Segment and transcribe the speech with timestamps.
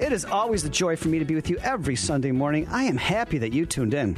[0.00, 2.68] It is always a joy for me to be with you every Sunday morning.
[2.70, 4.16] I am happy that you tuned in.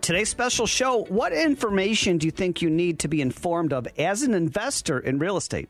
[0.00, 4.22] Today's special show What information do you think you need to be informed of as
[4.22, 5.68] an investor in real estate?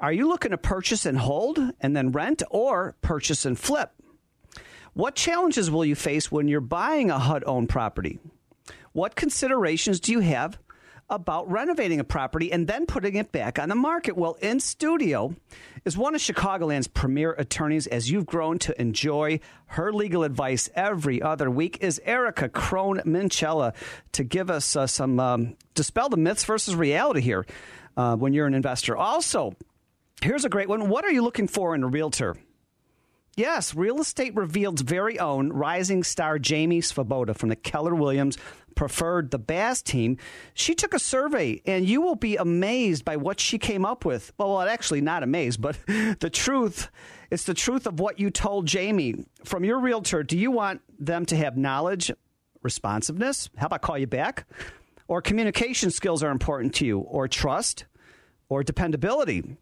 [0.00, 3.92] Are you looking to purchase and hold and then rent or purchase and flip?
[4.94, 8.18] What challenges will you face when you're buying a HUD owned property?
[8.92, 10.58] What considerations do you have
[11.10, 14.16] about renovating a property and then putting it back on the market.
[14.16, 15.34] Well, in studio
[15.84, 21.20] is one of Chicagoland's premier attorneys as you've grown to enjoy her legal advice every
[21.20, 23.74] other week is Erica Crohn Minchella
[24.12, 27.44] to give us uh, some um, dispel the myths versus reality here
[27.96, 28.96] uh, when you're an investor.
[28.96, 29.54] Also,
[30.22, 30.88] here's a great one.
[30.88, 32.36] What are you looking for in a realtor?
[33.36, 38.38] Yes, Real Estate Revealed's very own rising star Jamie Svoboda from the Keller Williams
[38.74, 40.18] preferred the Baz team.
[40.54, 44.32] She took a survey, and you will be amazed by what she came up with.
[44.38, 46.90] Well, actually, not amazed, but the truth.
[47.30, 49.24] It's the truth of what you told Jamie.
[49.44, 52.10] From your realtor, do you want them to have knowledge,
[52.62, 53.50] responsiveness?
[53.56, 54.46] How about call you back?
[55.08, 57.84] Or communication skills are important to you, or trust,
[58.48, 59.56] or dependability?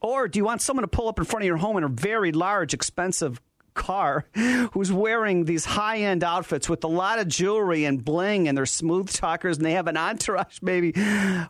[0.00, 1.88] Or do you want someone to pull up in front of your home in a
[1.88, 3.40] very large, expensive
[3.74, 4.26] car
[4.72, 8.66] who's wearing these high end outfits with a lot of jewelry and bling, and they're
[8.66, 10.92] smooth talkers and they have an entourage, baby.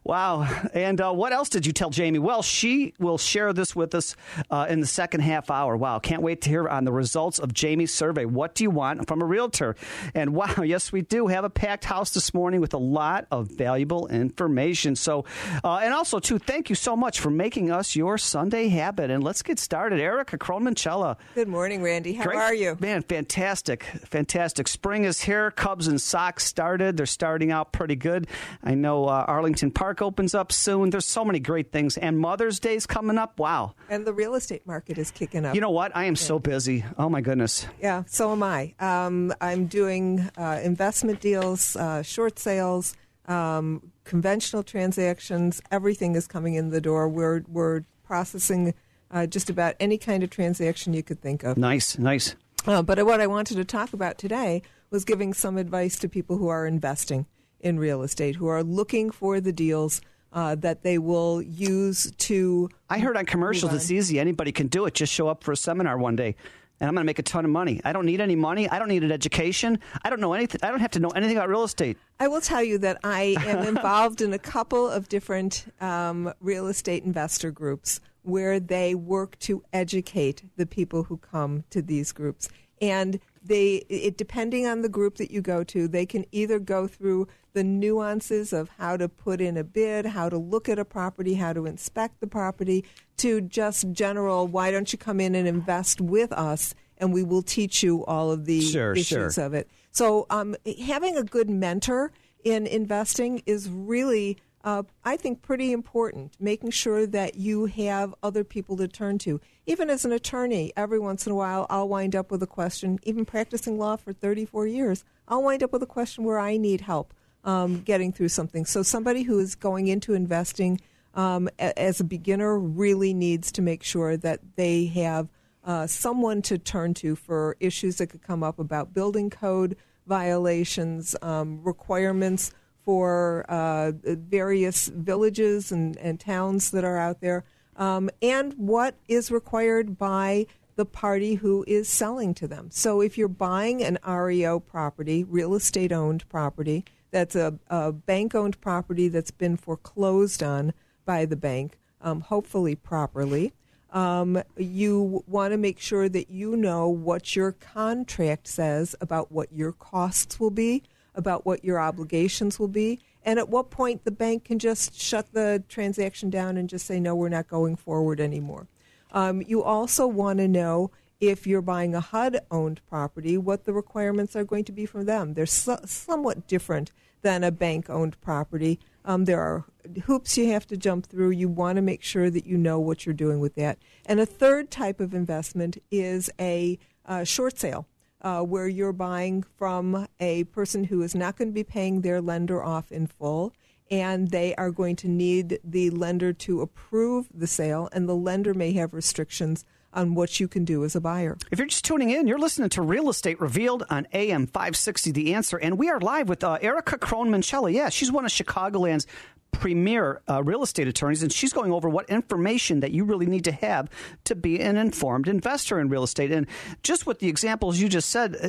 [0.05, 0.43] Wow.
[0.75, 2.19] And uh, what else did you tell Jamie?
[2.19, 4.17] Well, she will share this with us
[4.51, 5.77] uh, in the second half hour.
[5.77, 5.99] Wow.
[5.99, 8.25] Can't wait to hear on the results of Jamie's survey.
[8.25, 9.77] What do you want from a realtor?
[10.15, 13.49] And wow, yes, we do have a packed house this morning with a lot of
[13.49, 14.97] valuable information.
[14.97, 15.25] So,
[15.65, 19.11] uh, and also, too, thank you so much for making us your Sunday habit.
[19.11, 20.01] And let's get started.
[20.01, 21.17] Erica Crohn Minchella.
[21.35, 22.13] Good morning, Randy.
[22.21, 22.39] How Great.
[22.39, 22.77] are you?
[22.81, 23.83] Man, fantastic.
[23.85, 24.69] Fantastic.
[24.69, 25.51] Spring is here.
[25.51, 26.99] Cubs and Sox started.
[26.99, 28.27] They're starting out pretty good.
[28.63, 30.91] I know uh, Arlington Park opens up soon.
[30.91, 31.97] There's so many great things.
[31.97, 33.41] And Mother's Day's coming up.
[33.41, 33.75] Wow.
[33.89, 35.55] And the real estate market is kicking up.
[35.55, 35.97] You know what?
[35.97, 36.21] I am yeah.
[36.21, 36.85] so busy.
[36.99, 37.67] Oh, my goodness.
[37.81, 38.75] Yeah, so am I.
[38.79, 42.95] Um, I'm doing uh, investment deals, uh, short sales,
[43.29, 45.63] um, conventional transactions.
[45.71, 47.09] Everything is coming in the door.
[47.09, 48.75] We're, we're processing–
[49.11, 51.57] uh, just about any kind of transaction you could think of.
[51.57, 52.35] Nice, nice.
[52.67, 56.37] Uh, but what I wanted to talk about today was giving some advice to people
[56.37, 57.27] who are investing
[57.61, 60.01] in real estate, who are looking for the deals
[60.33, 62.69] uh, that they will use to.
[62.89, 64.21] I heard on commercials it's easy.
[64.21, 64.95] Anybody can do it.
[64.95, 66.37] Just show up for a seminar one day.
[66.79, 67.81] And I'm going to make a ton of money.
[67.85, 68.67] I don't need any money.
[68.67, 69.81] I don't need an education.
[70.03, 70.61] I don't know anything.
[70.63, 71.99] I don't have to know anything about real estate.
[72.19, 76.69] I will tell you that I am involved in a couple of different um, real
[76.69, 82.49] estate investor groups where they work to educate the people who come to these groups.
[82.81, 86.87] And they, it, depending on the group that you go to, they can either go
[86.87, 90.85] through the nuances of how to put in a bid, how to look at a
[90.85, 92.85] property, how to inspect the property,
[93.19, 97.43] to just general, why don't you come in and invest with us and we will
[97.43, 99.45] teach you all of the sure, issues sure.
[99.45, 99.69] of it.
[99.91, 100.55] So um,
[100.87, 102.13] having a good mentor
[102.45, 108.45] in investing is really uh, I think, pretty important, making sure that you have other
[108.45, 109.41] people to turn to.
[109.67, 112.99] Even as an attorney, every once in a while, I'll wind up with a question,
[113.05, 116.83] even practicing law for 34 years, I'll wind up with a question where I need
[116.83, 118.67] help um, getting through something.
[118.67, 120.81] So, somebody who is going into investing
[121.15, 125.29] um, a- as a beginner really needs to make sure that they have
[125.65, 129.77] uh, someone to turn to for issues that could come up about building code
[130.07, 132.51] violations, um, requirements
[132.91, 137.45] for uh, various villages and, and towns that are out there,
[137.77, 142.69] um, and what is required by the party who is selling to them.
[142.73, 148.35] So if you're buying an REO property, real estate owned property, that's a, a bank
[148.35, 150.73] owned property that's been foreclosed on
[151.05, 153.53] by the bank, um, hopefully properly.
[153.93, 159.53] Um, you want to make sure that you know what your contract says about what
[159.53, 160.83] your costs will be
[161.15, 165.33] about what your obligations will be, and at what point the bank can just shut
[165.33, 168.67] the transaction down and just say, no, we're not going forward anymore.
[169.13, 170.91] Um, you also want to know
[171.21, 175.05] if you're buying a HUD owned property, what the requirements are going to be from
[175.05, 175.35] them.
[175.35, 176.93] They're so, somewhat different
[177.23, 178.81] than a bank owned property.
[179.05, 179.65] Um, there are
[180.05, 181.31] hoops you have to jump through.
[181.31, 183.79] You want to make sure that you know what you're doing with that.
[184.07, 187.87] And a third type of investment is a uh, short sale.
[188.23, 192.21] Uh, where you're buying from a person who is not going to be paying their
[192.21, 193.55] lender off in full,
[193.91, 198.53] and they are going to need the lender to approve the sale, and the lender
[198.53, 201.37] may have restrictions on what you can do as a buyer.
[201.51, 205.35] If you're just tuning in, you're listening to Real Estate Revealed on AM 560 The
[205.35, 209.07] Answer, and we are live with uh, Erica Crohn Yeah, she's one of Chicagoland's
[209.53, 213.45] premier uh, real estate attorneys, and she's going over what information that you really need
[213.45, 213.89] to have
[214.25, 216.33] to be an informed investor in real estate.
[216.33, 216.47] And
[216.83, 218.49] just with the examples you just said, uh,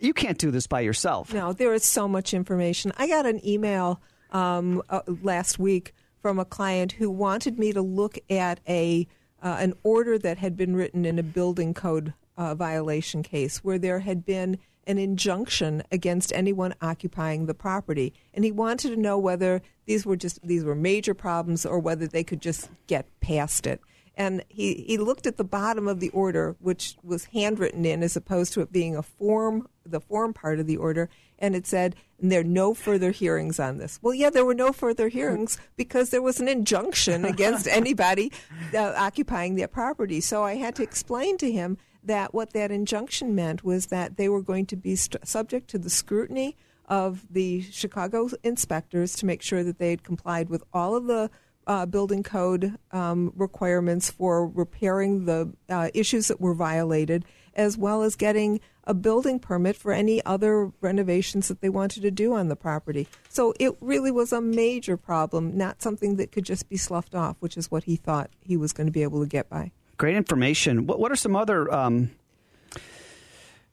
[0.00, 1.32] you can't do this by yourself.
[1.32, 2.92] No, there is so much information.
[2.96, 4.00] I got an email
[4.30, 9.06] um, uh, last week from a client who wanted me to look at a
[9.42, 13.78] uh, an order that had been written in a building code uh, violation case where
[13.78, 18.12] there had been an injunction against anyone occupying the property.
[18.34, 22.06] And he wanted to know whether these were just these were major problems or whether
[22.06, 23.80] they could just get past it.
[24.16, 28.16] And he, he looked at the bottom of the order which was handwritten in as
[28.16, 31.08] opposed to it being a form the form part of the order.
[31.38, 33.98] And it said and there are no further hearings on this.
[34.02, 38.32] Well yeah there were no further hearings because there was an injunction against anybody
[38.74, 40.20] uh, occupying that property.
[40.20, 44.28] So i had to explain to him that what that injunction meant was that they
[44.28, 46.56] were going to be st- subject to the scrutiny
[46.86, 51.30] of the Chicago inspectors to make sure that they had complied with all of the
[51.66, 57.24] uh, building code um, requirements for repairing the uh, issues that were violated,
[57.54, 62.10] as well as getting a building permit for any other renovations that they wanted to
[62.10, 63.06] do on the property.
[63.28, 67.36] So it really was a major problem, not something that could just be sloughed off,
[67.38, 69.70] which is what he thought he was going to be able to get by.
[70.00, 70.86] Great information.
[70.86, 71.70] What, what are some other?
[71.70, 72.10] Um,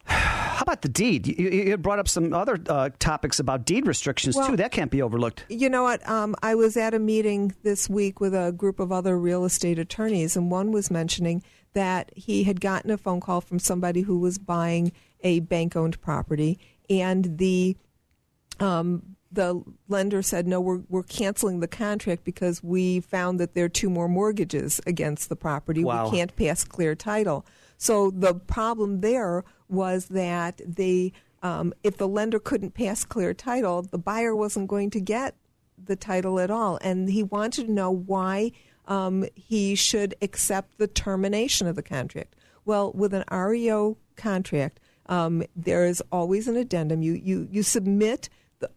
[0.03, 1.25] how about the deed?
[1.25, 4.57] You, you, brought up some other uh, topics about deed restrictions well, too.
[4.57, 5.45] That can't be overlooked.
[5.47, 6.05] You know what?
[6.05, 9.79] Um, I was at a meeting this week with a group of other real estate
[9.79, 14.19] attorneys, and one was mentioning that he had gotten a phone call from somebody who
[14.19, 14.91] was buying
[15.21, 16.59] a bank-owned property,
[16.89, 17.77] and the
[18.59, 23.65] um, the lender said, no, we're, we're canceling the contract because we found that there
[23.65, 25.83] are two more mortgages against the property.
[25.83, 26.05] Wow.
[26.05, 27.45] We can't pass clear title.
[27.77, 31.13] So the problem there was that the
[31.43, 35.35] um, if the lender couldn't pass clear title, the buyer wasn't going to get
[35.83, 36.79] the title at all.
[36.81, 38.53] And he wanted to know why
[38.87, 42.35] um, he should accept the termination of the contract.
[42.65, 47.01] Well, with an REO contract, um, there is always an addendum.
[47.01, 48.29] You, you, you submit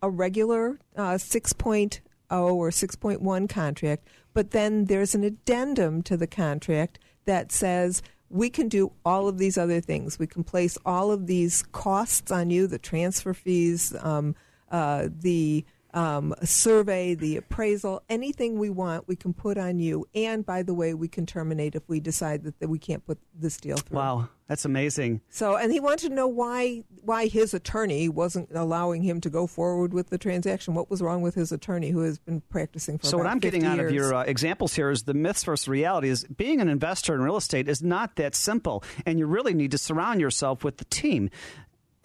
[0.03, 2.01] a regular uh, 6.0
[2.31, 8.69] or 6.1 contract, but then there's an addendum to the contract that says we can
[8.69, 10.19] do all of these other things.
[10.19, 14.37] We can place all of these costs on you, the transfer fees, um,
[14.71, 20.07] uh, the um, survey, the appraisal, anything we want, we can put on you.
[20.15, 23.19] And by the way, we can terminate if we decide that, that we can't put
[23.35, 23.99] this deal through.
[23.99, 25.21] Wow, that's amazing.
[25.29, 29.47] So, and he wanted to know why why his attorney wasn't allowing him to go
[29.47, 30.75] forward with the transaction.
[30.75, 33.07] What was wrong with his attorney, who has been practicing for?
[33.07, 33.73] So, what I'm getting years.
[33.73, 36.09] out of your uh, examples here is the myths versus reality.
[36.09, 39.71] Is being an investor in real estate is not that simple, and you really need
[39.73, 41.31] to surround yourself with the team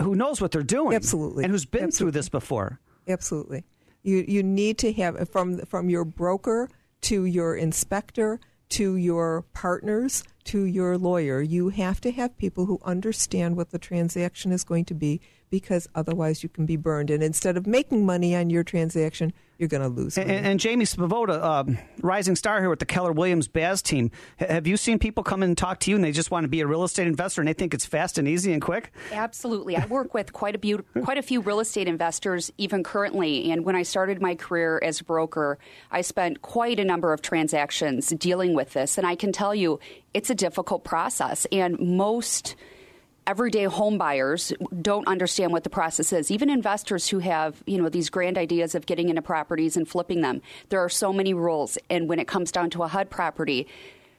[0.02, 1.98] who knows what they're doing, absolutely, and who's been absolutely.
[1.98, 2.80] through this before.
[3.08, 3.64] Absolutely.
[4.06, 6.70] You you need to have from from your broker
[7.02, 11.42] to your inspector to your partners to your lawyer.
[11.42, 15.22] You have to have people who understand what the transaction is going to be
[15.56, 17.10] because otherwise you can be burned.
[17.10, 20.18] And instead of making money on your transaction, you're going to lose.
[20.18, 21.64] And, and, Jamie Svoboda, uh,
[22.02, 24.12] rising star here with the Keller Williams Baz team.
[24.38, 26.44] H- have you seen people come in and talk to you, and they just want
[26.44, 28.92] to be a real estate investor, and they think it's fast and easy and quick?
[29.14, 29.78] Absolutely.
[29.78, 33.50] I work with quite a few, quite a few real estate investors, even currently.
[33.50, 35.58] And when I started my career as a broker,
[35.90, 39.80] I spent quite a number of transactions dealing with this, and I can tell you,
[40.14, 42.58] it's a difficult process, and most
[43.28, 46.30] everyday home buyers don't understand what the process is.
[46.30, 50.22] Even investors who have, you know, these grand ideas of getting into properties and flipping
[50.22, 50.42] them.
[50.70, 53.68] There are so many rules and when it comes down to a HUD property,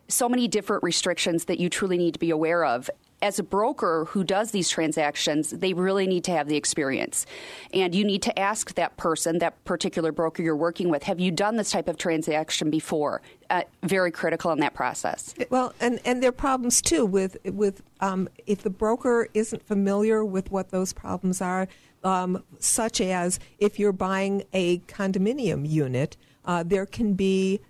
[0.09, 2.91] so many different restrictions that you truly need to be aware of
[3.23, 7.27] as a broker who does these transactions, they really need to have the experience.
[7.73, 11.31] And you need to ask that person, that particular broker you're working with, have you
[11.31, 13.23] done this type of transaction before?
[13.49, 15.35] Uh, very critical in that process.
[15.51, 20.25] Well, and, and there are problems too with, with um, if the broker isn't familiar
[20.25, 21.69] with what those problems are,
[22.05, 27.61] um, such as if you're buying a condominium unit, uh, there can be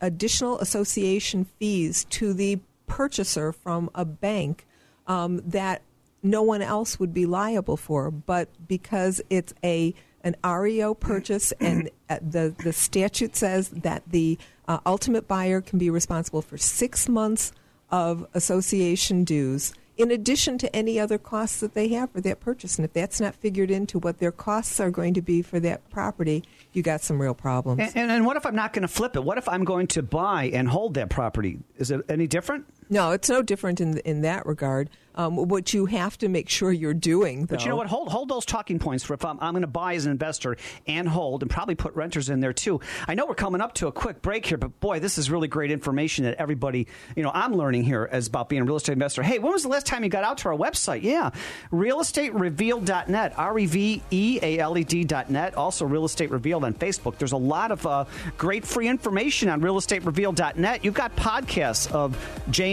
[0.00, 4.66] additional association fees to the purchaser from a bank
[5.08, 5.82] um, that
[6.22, 8.10] no one else would be liable for.
[8.10, 14.38] But because it's a an REO purchase, and uh, the the statute says that the
[14.68, 17.52] uh, ultimate buyer can be responsible for six months
[17.90, 22.76] of association dues in addition to any other costs that they have for that purchase.
[22.76, 25.90] And if that's not figured into what their costs are going to be for that
[25.90, 27.80] property, you got some real problems.
[27.80, 29.24] And, and, and what if I'm not going to flip it?
[29.24, 31.58] What if I'm going to buy and hold that property?
[31.78, 32.66] Is it any different?
[32.90, 34.90] No, it's no different in in that regard.
[35.14, 37.88] Um, what you have to make sure you're doing, though, But you know what?
[37.88, 40.56] Hold hold those talking points for if I'm, I'm going to buy as an investor
[40.86, 42.80] and hold, and probably put renters in there too.
[43.08, 45.48] I know we're coming up to a quick break here, but boy, this is really
[45.48, 48.92] great information that everybody, you know, I'm learning here as about being a real estate
[48.92, 49.24] investor.
[49.24, 51.02] Hey, when was the last time you got out to our website?
[51.02, 51.30] Yeah,
[51.72, 55.56] realestaterevealed.net, R E V E A L E D.net.
[55.56, 57.18] Also, Real Estate Revealed on Facebook.
[57.18, 58.04] There's a lot of uh,
[58.36, 60.84] great free information on realestaterevealed.net.
[60.84, 62.16] You've got podcasts of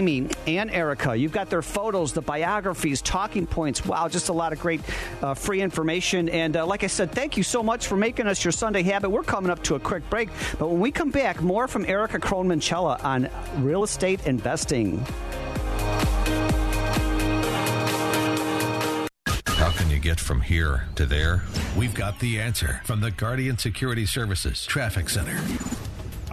[0.06, 1.16] Jamie and Erica.
[1.16, 3.84] You've got their photos, the biographies, talking points.
[3.84, 4.82] Wow, just a lot of great
[5.24, 6.30] uh, free information.
[6.30, 9.10] And uh, like I said, thank you so much for making us your Sunday habit.
[9.10, 12.20] We're coming up to a quick break, but when we come back, more from Erica
[12.20, 13.30] Crohn Minchella on
[13.64, 15.04] real estate investing.
[19.48, 21.42] How can you get from here to there?
[21.76, 25.42] We've got the answer from the Guardian Security Services Traffic Center.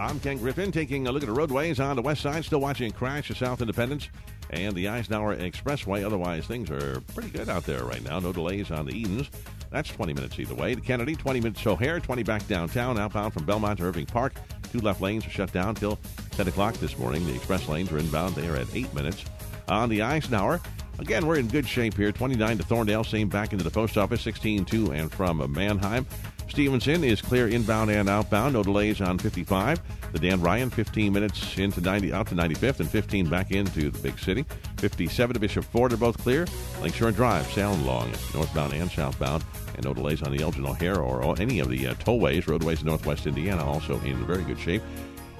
[0.03, 2.43] I'm Ken Griffin taking a look at the roadways on the west side.
[2.43, 4.09] Still watching crash at South Independence
[4.49, 6.05] and the Eisenhower Expressway.
[6.05, 8.19] Otherwise, things are pretty good out there right now.
[8.19, 9.29] No delays on the Edens.
[9.71, 10.75] That's 20 minutes either way.
[10.75, 14.33] The Kennedy, 20 minutes to O'Hare, 20 back downtown, outbound from Belmont to Irving Park.
[14.73, 15.97] Two left lanes are shut down till
[16.31, 17.25] 10 o'clock this morning.
[17.25, 18.35] The express lanes are inbound.
[18.35, 19.23] They are at 8 minutes.
[19.69, 20.59] On the Eisenhower,
[20.99, 22.11] again, we're in good shape here.
[22.11, 26.05] 29 to Thorndale, same back into the post office, 16 to and from Mannheim.
[26.53, 28.53] Stevenson is clear inbound and outbound.
[28.53, 29.81] No delays on 55.
[30.11, 33.97] The Dan Ryan, 15 minutes into 90, out to 95th, and 15 back into the
[33.97, 34.45] big city.
[34.77, 36.45] 57 to Bishop Ford are both clear.
[36.79, 39.43] Lakeshore Drive, Sound Long, northbound and southbound.
[39.73, 42.85] And no delays on the Elgin O'Hare or any of the uh, tollways, roadways in
[42.85, 44.83] northwest Indiana, also in very good shape.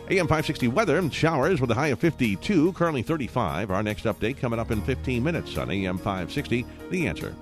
[0.09, 3.69] AM 560 weather, showers with a high of 52, currently 35.
[3.69, 6.65] Our next update coming up in 15 minutes on AM 560.
[6.89, 7.35] The answer.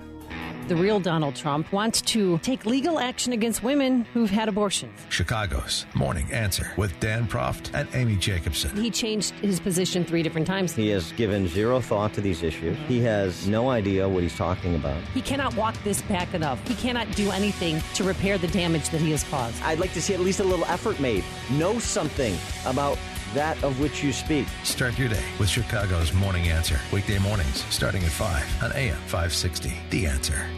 [0.72, 4.98] The real Donald Trump wants to take legal action against women who've had abortions.
[5.10, 8.74] Chicago's Morning Answer with Dan Proft and Amy Jacobson.
[8.74, 10.74] He changed his position three different times.
[10.74, 12.78] He has given zero thought to these issues.
[12.88, 14.96] He has no idea what he's talking about.
[15.12, 16.66] He cannot walk this back enough.
[16.66, 19.62] He cannot do anything to repair the damage that he has caused.
[19.64, 21.22] I'd like to see at least a little effort made.
[21.50, 22.96] Know something about
[23.34, 24.46] that of which you speak.
[24.64, 26.80] Start your day with Chicago's Morning Answer.
[26.94, 29.74] Weekday mornings starting at 5 on AM 560.
[29.90, 30.48] The Answer.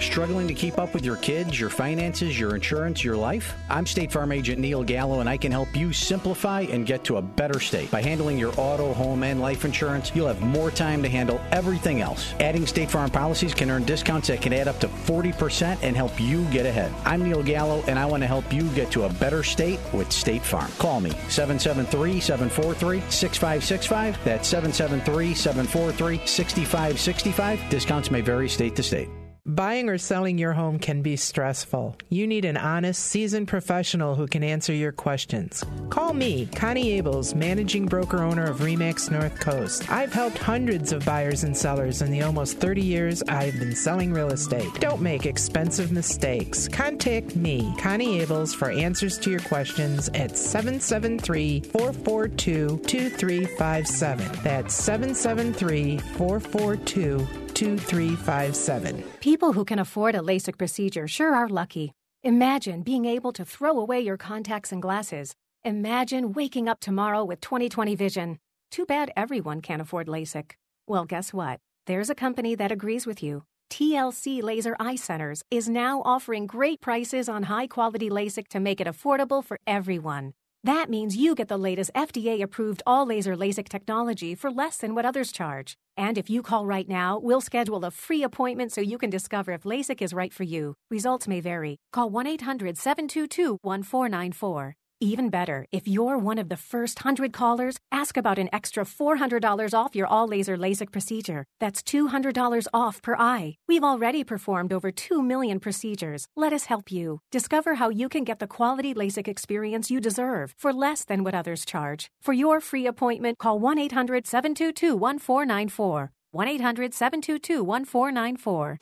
[0.00, 3.54] Struggling to keep up with your kids, your finances, your insurance, your life?
[3.68, 7.18] I'm State Farm Agent Neil Gallo, and I can help you simplify and get to
[7.18, 7.90] a better state.
[7.90, 12.00] By handling your auto, home, and life insurance, you'll have more time to handle everything
[12.00, 12.32] else.
[12.40, 16.18] Adding State Farm policies can earn discounts that can add up to 40% and help
[16.18, 16.92] you get ahead.
[17.04, 20.10] I'm Neil Gallo, and I want to help you get to a better state with
[20.10, 20.70] State Farm.
[20.78, 24.24] Call me 773 743 6565.
[24.24, 27.68] That's 773 743 6565.
[27.68, 29.10] Discounts may vary state to state.
[29.46, 31.96] Buying or selling your home can be stressful.
[32.10, 35.64] You need an honest, seasoned professional who can answer your questions.
[35.88, 39.90] Call me, Connie Abels, managing broker owner of Remax North Coast.
[39.90, 44.12] I've helped hundreds of buyers and sellers in the almost 30 years I've been selling
[44.12, 44.68] real estate.
[44.74, 46.68] Don't make expensive mistakes.
[46.68, 54.42] Contact me, Connie Abels, for answers to your questions at 773 442 2357.
[54.42, 59.02] That's 773 442 2357.
[59.20, 61.92] People who can afford a LASIK procedure sure are lucky.
[62.24, 65.34] Imagine being able to throw away your contacts and glasses.
[65.62, 68.38] Imagine waking up tomorrow with 20/20 vision.
[68.70, 70.52] Too bad everyone can't afford LASIK.
[70.86, 71.60] Well, guess what?
[71.86, 73.44] There's a company that agrees with you.
[73.68, 78.80] TLC Laser Eye Centers is now offering great prices on high quality LASIK to make
[78.80, 80.32] it affordable for everyone.
[80.62, 84.94] That means you get the latest FDA approved all laser LASIK technology for less than
[84.94, 85.78] what others charge.
[85.96, 89.52] And if you call right now, we'll schedule a free appointment so you can discover
[89.52, 90.74] if LASIK is right for you.
[90.90, 91.78] Results may vary.
[91.92, 94.76] Call 1 800 722 1494.
[95.02, 99.72] Even better, if you're one of the first 100 callers, ask about an extra $400
[99.72, 101.46] off your all laser LASIK procedure.
[101.58, 103.56] That's $200 off per eye.
[103.66, 106.26] We've already performed over 2 million procedures.
[106.36, 107.22] Let us help you.
[107.32, 111.34] Discover how you can get the quality LASIK experience you deserve for less than what
[111.34, 112.10] others charge.
[112.20, 116.12] For your free appointment, call 1 800 722 1494.
[116.32, 118.78] 1 800 722 1494.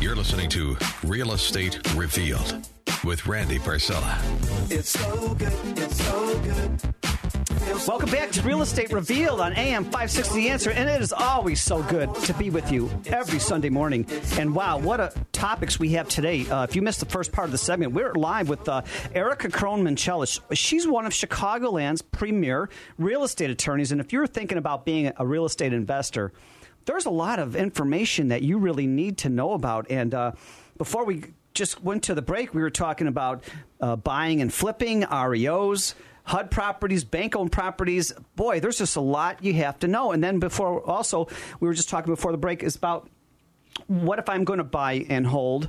[0.00, 2.66] You're listening to Real Estate Revealed
[3.04, 4.18] with Randy Barcella.
[4.70, 5.52] It's so good.
[5.78, 6.80] It's so good.
[7.86, 11.60] Welcome back to Real Estate Revealed on AM 560 The Answer, and it is always
[11.60, 14.06] so good to be with you every Sunday morning.
[14.38, 16.48] And wow, what a topics we have today.
[16.48, 18.82] Uh, if you missed the first part of the segment, we're live with uh,
[19.14, 20.40] Erica Crohn Minchella.
[20.52, 25.26] She's one of Chicagoland's premier real estate attorneys, and if you're thinking about being a
[25.26, 26.32] real estate investor,
[26.86, 29.90] there's a lot of information that you really need to know about.
[29.90, 30.32] And uh,
[30.78, 33.44] before we just went to the break, we were talking about
[33.80, 35.94] uh, buying and flipping, REOs.
[36.26, 38.12] HUD properties, bank owned properties.
[38.34, 40.10] Boy, there's just a lot you have to know.
[40.12, 41.28] And then before, also,
[41.60, 43.10] we were just talking before the break is about
[43.88, 45.68] what if I'm going to buy and hold,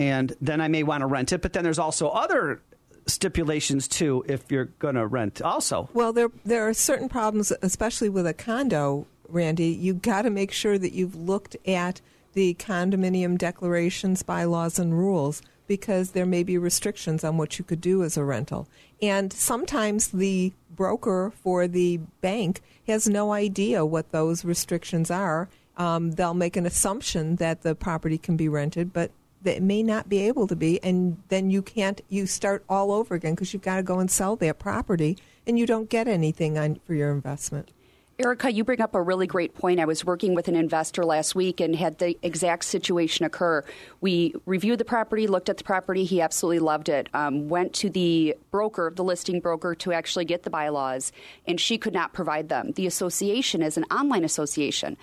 [0.00, 1.40] and then I may want to rent it.
[1.40, 2.60] But then there's also other
[3.06, 5.40] stipulations too if you're going to rent.
[5.40, 9.06] Also, well, there there are certain problems, especially with a condo.
[9.28, 12.00] Randy, you got to make sure that you've looked at
[12.32, 17.80] the condominium declarations, bylaws, and rules because there may be restrictions on what you could
[17.80, 18.68] do as a rental.
[19.00, 25.48] And sometimes the broker for the bank has no idea what those restrictions are.
[25.76, 29.10] Um, they'll make an assumption that the property can be rented, but
[29.42, 30.82] that may not be able to be.
[30.82, 34.10] And then you can't, you start all over again because you've got to go and
[34.10, 37.70] sell that property and you don't get anything on, for your investment.
[38.18, 39.80] Erica, you bring up a really great point.
[39.80, 43.64] I was working with an investor last week and had the exact situation occur.
[44.02, 46.04] We reviewed the property, looked at the property.
[46.04, 47.08] He absolutely loved it.
[47.14, 51.10] Um, went to the broker, the listing broker, to actually get the bylaws,
[51.46, 52.72] and she could not provide them.
[52.72, 54.98] The association is an online association.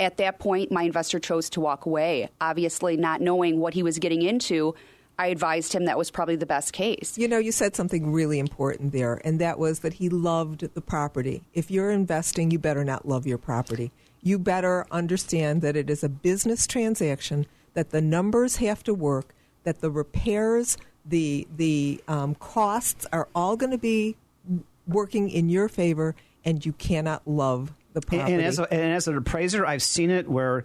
[0.00, 3.98] At that point, my investor chose to walk away, obviously not knowing what he was
[3.98, 4.74] getting into
[5.18, 7.16] I advised him that was probably the best case.
[7.16, 10.80] You know, you said something really important there, and that was that he loved the
[10.80, 11.42] property.
[11.52, 13.92] If you're investing, you better not love your property.
[14.22, 19.34] You better understand that it is a business transaction, that the numbers have to work,
[19.62, 24.16] that the repairs, the the um, costs are all going to be
[24.88, 28.32] working in your favor, and you cannot love the property.
[28.32, 30.64] And, and as, a, and as an appraiser, I've seen it where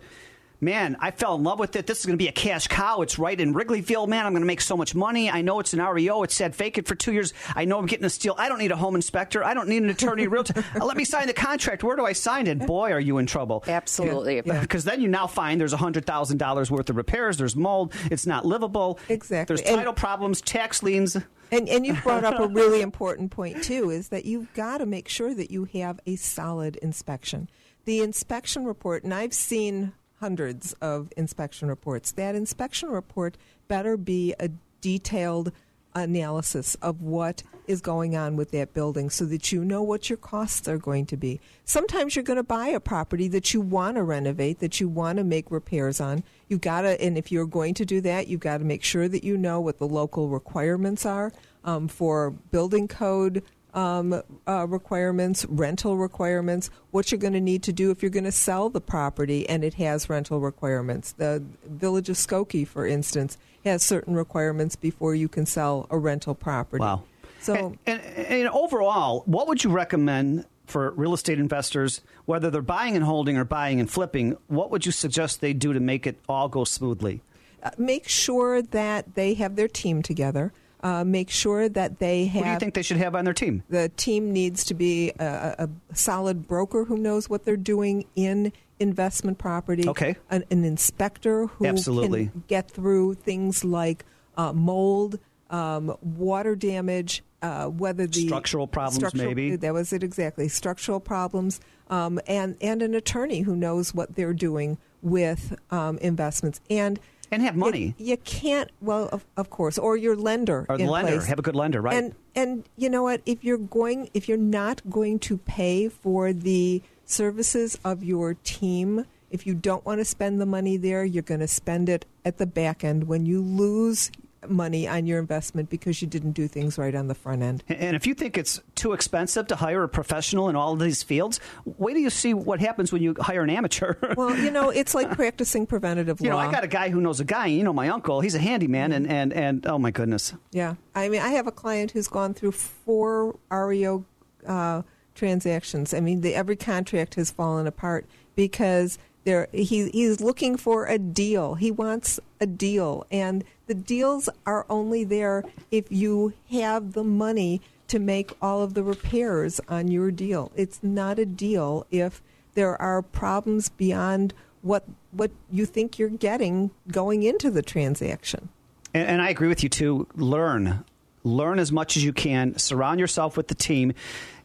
[0.61, 1.87] man, I fell in love with it.
[1.87, 3.01] This is going to be a cash cow.
[3.01, 4.07] It's right in Wrigleyville.
[4.07, 5.29] Man, I'm going to make so much money.
[5.29, 6.23] I know it's an REO.
[6.23, 7.33] It said vacant for two years.
[7.55, 8.35] I know I'm getting a steal.
[8.37, 9.43] I don't need a home inspector.
[9.43, 10.27] I don't need an attorney.
[10.27, 10.63] realtor.
[10.79, 11.83] Let me sign the contract.
[11.83, 12.59] Where do I sign it?
[12.59, 13.63] Boy, are you in trouble.
[13.67, 14.41] Absolutely.
[14.41, 14.91] Because yeah.
[14.91, 17.37] then you now find there's $100,000 worth of repairs.
[17.37, 17.93] There's mold.
[18.11, 18.99] It's not livable.
[19.09, 19.55] Exactly.
[19.55, 21.17] There's title and, problems, tax liens.
[21.51, 24.85] And, and you brought up a really important point, too, is that you've got to
[24.85, 27.49] make sure that you have a solid inspection.
[27.85, 32.11] The inspection report, and I've seen hundreds of inspection reports.
[32.11, 34.49] That inspection report better be a
[34.81, 35.51] detailed
[35.95, 40.17] analysis of what is going on with that building so that you know what your
[40.17, 41.39] costs are going to be.
[41.65, 45.17] Sometimes you're going to buy a property that you want to renovate, that you want
[45.17, 46.23] to make repairs on.
[46.47, 49.07] You've got to, and if you're going to do that, you've got to make sure
[49.07, 51.31] that you know what the local requirements are
[51.63, 57.73] um, for building code um, uh, requirements, rental requirements, what you're going to need to
[57.73, 61.11] do if you're going to sell the property and it has rental requirements.
[61.13, 66.35] The Village of Skokie, for instance, has certain requirements before you can sell a rental
[66.35, 66.81] property.
[66.81, 67.03] Wow.
[67.41, 72.61] So, and, and, and overall, what would you recommend for real estate investors, whether they're
[72.61, 74.37] buying and holding or buying and flipping?
[74.47, 77.21] What would you suggest they do to make it all go smoothly?
[77.61, 80.53] Uh, make sure that they have their team together.
[80.81, 82.41] Uh, make sure that they have.
[82.41, 83.63] What do you think they should have on their team?
[83.69, 88.53] The team needs to be a, a solid broker who knows what they're doing in
[88.79, 89.87] investment property.
[89.87, 90.15] Okay.
[90.29, 92.27] An, an inspector who Absolutely.
[92.27, 94.05] can get through things like
[94.37, 100.03] uh, mold, um, water damage, uh, whether the structural problems, structural, maybe that was it
[100.03, 100.47] exactly.
[100.47, 106.59] Structural problems, um, and and an attorney who knows what they're doing with um, investments
[106.69, 106.99] and
[107.31, 107.95] and have money.
[107.97, 108.69] You, you can't.
[108.81, 110.65] Well, of, of, course, or your lender.
[110.69, 111.13] Or the lender.
[111.13, 111.27] Place.
[111.27, 111.95] Have a good lender, right?
[111.95, 113.21] And and you know what?
[113.25, 119.05] If you're going, if you're not going to pay for the services of your team,
[119.31, 122.37] if you don't want to spend the money there, you're going to spend it at
[122.37, 124.11] the back end when you lose
[124.47, 127.63] money on your investment because you didn't do things right on the front end.
[127.67, 131.03] And if you think it's too expensive to hire a professional in all of these
[131.03, 133.95] fields, wait till you see what happens when you hire an amateur.
[134.17, 136.37] well, you know, it's like practicing preventative you law.
[136.37, 137.47] You know, I got a guy who knows a guy.
[137.47, 140.33] You know, my uncle, he's a handyman, and, and, and oh my goodness.
[140.51, 140.75] Yeah.
[140.95, 144.05] I mean, I have a client who's gone through four REO
[144.47, 144.83] uh,
[145.15, 145.93] transactions.
[145.93, 148.97] I mean, the, every contract has fallen apart because
[149.29, 151.55] there he he's looking for a deal.
[151.55, 157.61] He wants a deal, and the deals are only there if you have the money
[157.87, 160.51] to make all of the repairs on your deal.
[160.55, 162.21] It's not a deal if
[162.55, 168.49] there are problems beyond what what you think you're getting going into the transaction.
[168.93, 170.07] And, and I agree with you too.
[170.15, 170.83] Learn,
[171.23, 172.57] learn as much as you can.
[172.57, 173.93] Surround yourself with the team,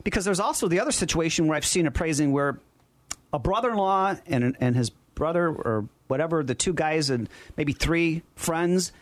[0.05, 2.59] because there's also the other situation where I've seen appraising where
[3.35, 8.92] a brother-in-law and and his brother or whatever, the two guys and maybe three friends,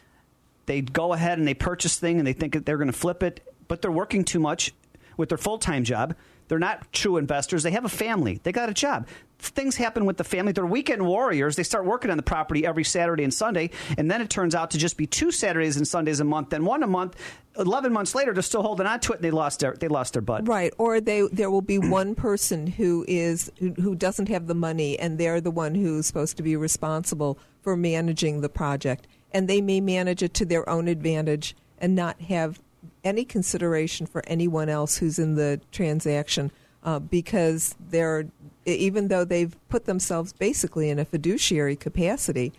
[0.67, 3.47] they go ahead and they purchase thing and they think they're going to flip it,
[3.69, 4.73] but they're working too much
[5.17, 6.15] with their full-time job.
[6.49, 7.63] They're not true investors.
[7.63, 8.41] They have a family.
[8.43, 9.07] They got a job.
[9.39, 10.53] Things happen with the family.
[10.53, 11.57] They're weekend warriors.
[11.57, 14.71] They start working on the property every Saturday and Sunday, and then it turns out
[14.73, 17.17] to just be two Saturdays and Sundays a month, then one a month.
[17.59, 20.15] Eleven months later, they're still holding on to it, and they lost their they lost
[20.15, 20.49] their butt.
[20.49, 24.55] Right, or they there will be one person who is who, who doesn't have the
[24.55, 29.49] money, and they're the one who's supposed to be responsible for managing the project, and
[29.49, 32.61] they may manage it to their own advantage and not have
[33.05, 36.51] any consideration for anyone else who's in the transaction
[36.85, 38.27] uh, because they're
[38.65, 42.53] even though they've put themselves basically in a fiduciary capacity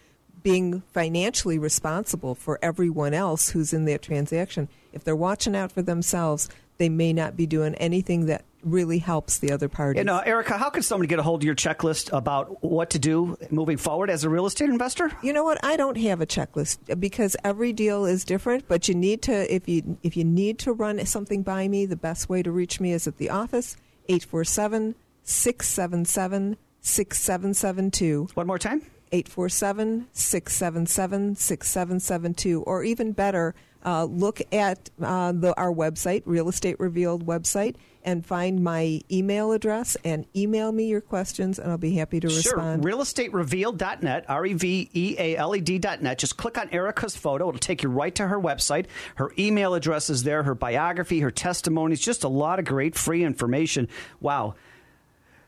[0.44, 5.82] being financially responsible for everyone else who's in that transaction if they're watching out for
[5.82, 10.00] themselves they may not be doing anything that really helps the other party.
[10.00, 12.92] You uh, know, Erica, how can somebody get a hold of your checklist about what
[12.92, 15.12] to do moving forward as a real estate investor?
[15.22, 15.64] You know what?
[15.64, 18.68] I don't have a checklist because every deal is different.
[18.68, 21.96] But you need to if you if you need to run something by me, the
[21.96, 23.76] best way to reach me is at the office
[24.10, 28.28] 847 677 6772.
[28.34, 28.82] One more time
[29.14, 32.64] 847 677 6772.
[32.64, 33.54] Or even better,
[33.86, 39.52] uh, look at uh, the, our website, Real Estate Revealed website, and find my email
[39.52, 42.84] address and email me your questions, and I'll be happy to respond.
[42.84, 42.92] sure.
[42.92, 46.18] RealEstateRevealed.net, R E V E A L E D.net.
[46.18, 47.50] Just click on Erica's photo.
[47.50, 48.86] It'll take you right to her website.
[49.16, 53.24] Her email address is there, her biography, her testimonies, just a lot of great free
[53.24, 53.88] information.
[54.20, 54.56] Wow.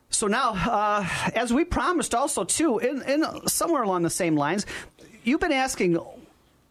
[0.10, 4.66] So now, uh, as we promised, also too, in, in somewhere along the same lines,
[5.24, 6.00] you've been asking,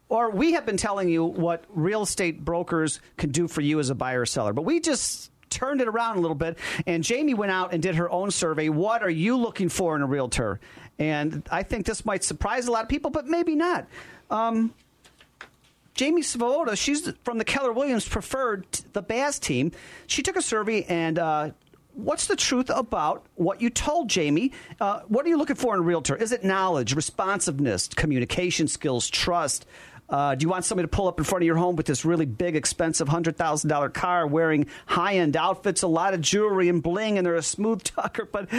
[0.09, 3.91] or we have been telling you what real estate brokers can do for you as
[3.91, 7.35] a buyer or seller, but we just turned it around a little bit, and Jamie
[7.35, 8.69] went out and did her own survey.
[8.69, 10.59] What are you looking for in a realtor?
[10.99, 13.87] And I think this might surprise a lot of people, but maybe not.
[14.31, 14.73] Um,
[15.95, 19.73] Jamie Svoboda, she's from the Keller Williams Preferred, the Baz team.
[20.07, 21.19] She took a survey and.
[21.19, 21.51] Uh,
[21.95, 24.51] What's the truth about what you told Jamie?
[24.81, 26.17] Uh, what are you looking for in a realtor?
[26.17, 29.65] Is it knowledge, responsiveness, communication skills, trust?
[30.09, 32.05] Uh, do you want somebody to pull up in front of your home with this
[32.05, 37.17] really big, expensive $100,000 car wearing high end outfits, a lot of jewelry and bling,
[37.17, 38.29] and they're a smooth talker?
[38.31, 38.53] But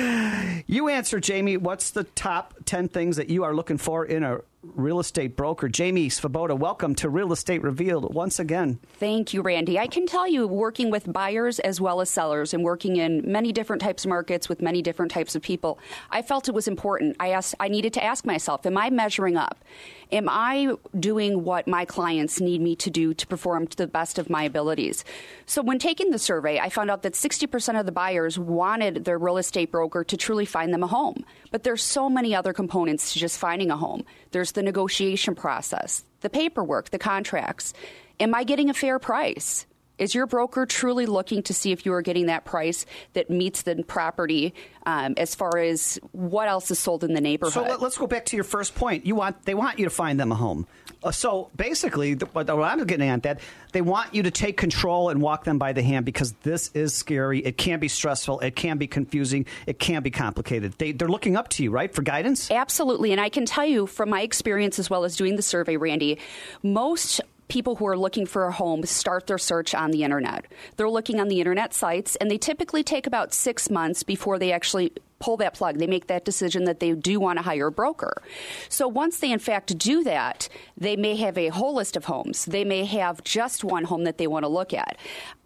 [0.65, 1.58] you answer, Jamie.
[1.58, 4.39] What's the top 10 things that you are looking for in a
[4.73, 5.69] real estate broker.
[5.69, 8.80] Jamie Svoboda, welcome to Real Estate Revealed once again.
[8.99, 9.78] Thank you, Randy.
[9.78, 13.51] I can tell you, working with buyers as well as sellers and working in many
[13.51, 17.15] different types of markets with many different types of people, I felt it was important.
[17.19, 19.63] I asked, I needed to ask myself, am I measuring up?
[20.12, 24.19] Am I doing what my clients need me to do to perform to the best
[24.19, 25.04] of my abilities?
[25.45, 29.17] So, when taking the survey, I found out that 60% of the buyers wanted their
[29.17, 31.25] real estate broker to truly find them a home.
[31.55, 34.03] But there's so many other components to just finding a home.
[34.31, 37.73] There's the negotiation process, the paperwork, the contracts.
[38.19, 39.65] Am I getting a fair price?
[39.97, 43.62] Is your broker truly looking to see if you are getting that price that meets
[43.62, 44.53] the property
[44.86, 47.53] um, as far as what else is sold in the neighborhood?
[47.53, 49.05] So let, us go back to your first point.
[49.05, 50.67] You want they want you to find them a home.
[51.03, 53.39] Uh, so basically, the, what I'm getting at that
[53.71, 56.93] they want you to take control and walk them by the hand because this is
[56.93, 57.39] scary.
[57.39, 58.39] It can be stressful.
[58.39, 59.45] It can be confusing.
[59.67, 60.73] It can be complicated.
[60.77, 62.49] They, they're looking up to you, right, for guidance.
[62.49, 65.77] Absolutely, and I can tell you from my experience as well as doing the survey,
[65.77, 66.19] Randy,
[66.63, 70.45] most people who are looking for a home start their search on the internet.
[70.77, 74.51] They're looking on the internet sites, and they typically take about six months before they
[74.51, 75.77] actually pull that plug.
[75.77, 78.21] They make that decision that they do want to hire a broker.
[78.69, 82.45] So once they, in fact, do that, they may have a whole list of homes.
[82.45, 84.97] They may have just one home that they want to look at.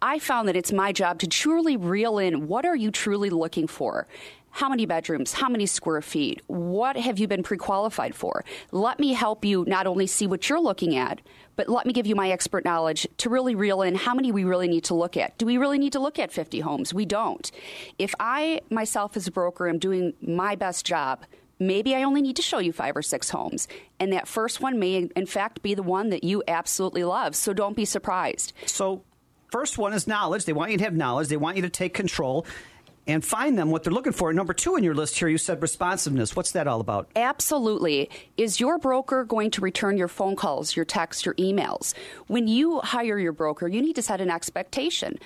[0.02, 3.66] I found that it's my job to truly reel in what are you truly looking
[3.66, 4.06] for?
[4.50, 5.32] How many bedrooms?
[5.32, 6.42] How many square feet?
[6.46, 8.44] What have you been pre qualified for?
[8.72, 11.20] Let me help you not only see what you're looking at,
[11.56, 14.44] but let me give you my expert knowledge to really reel in how many we
[14.44, 15.36] really need to look at.
[15.38, 16.92] Do we really need to look at 50 homes?
[16.92, 17.50] We don't.
[17.98, 21.24] If I myself as a broker am doing my best job,
[21.58, 23.68] maybe I only need to show you five or six homes.
[24.00, 27.36] And that first one may, in fact, be the one that you absolutely love.
[27.36, 28.52] So don't be surprised.
[28.66, 29.04] So,
[29.50, 30.46] first one is knowledge.
[30.46, 32.46] They want you to have knowledge, they want you to take control
[33.06, 34.32] and find them what they're looking for.
[34.32, 36.36] Number two in your list here, you said responsiveness.
[36.36, 37.08] What's that all about?
[37.16, 38.10] Absolutely.
[38.36, 41.94] Is your broker going to return your phone calls, your texts, your emails?
[42.26, 45.18] When you hire your broker, you need to set an expectation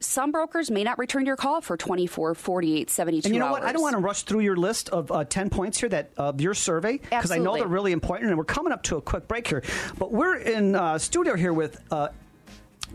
[0.00, 3.52] some brokers may not return your call for 24, 48, 72 And you know hours.
[3.52, 3.64] what?
[3.64, 6.40] I don't want to rush through your list of uh, 10 points here that of
[6.40, 9.26] your survey because I know they're really important and we're coming up to a quick
[9.26, 9.62] break here.
[9.98, 12.08] But we're in uh, studio here with uh,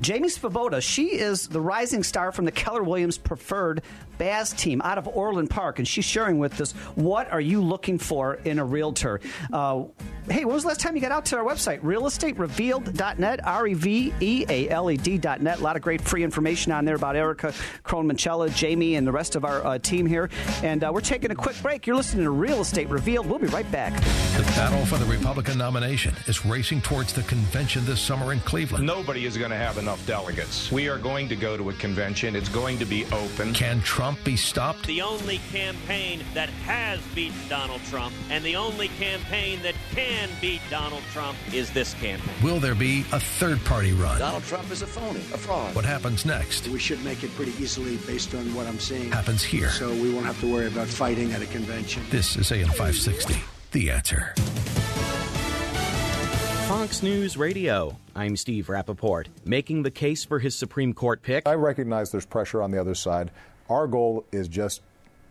[0.01, 3.83] Jamie Svoboda, she is the rising star from the Keller Williams Preferred
[4.17, 7.97] Baz team out of Orland Park, and she's sharing with us what are you looking
[7.97, 9.19] for in a realtor.
[9.51, 9.85] Uh,
[10.29, 11.81] hey, when was the last time you got out to our website?
[11.81, 15.59] Realestaterevealed.net, R E V E A L E D.net.
[15.59, 19.35] A lot of great free information on there about Erica Crohn Jamie, and the rest
[19.35, 20.29] of our uh, team here.
[20.63, 21.85] And uh, we're taking a quick break.
[21.87, 23.25] You're listening to Real Estate Revealed.
[23.25, 23.93] We'll be right back.
[24.35, 28.85] The battle for the Republican nomination is racing towards the convention this summer in Cleveland.
[28.85, 30.71] Nobody is going to have enough delegates.
[30.71, 32.35] We are going to go to a convention.
[32.35, 33.53] It's going to be open.
[33.53, 34.85] Can Trump be stopped?
[34.87, 40.12] The only campaign that has beaten Donald Trump and the only campaign that can
[40.43, 42.33] beat Donald Trump is this campaign.
[42.43, 44.19] Will there be a third party run?
[44.19, 45.73] Donald Trump is a phony, a fraud.
[45.75, 46.67] What happens next?
[46.67, 49.11] We should make it pretty easily based on what I'm seeing.
[49.11, 49.69] Happens here.
[49.69, 52.03] So we won't have to worry about fighting at a convention.
[52.09, 53.35] This is AM 560,
[53.71, 54.33] The Answer.
[56.67, 57.97] Fox News Radio.
[58.15, 61.47] I'm Steve Rappaport, making the case for his Supreme Court pick.
[61.47, 63.31] I recognize there's pressure on the other side.
[63.69, 64.81] Our goal is just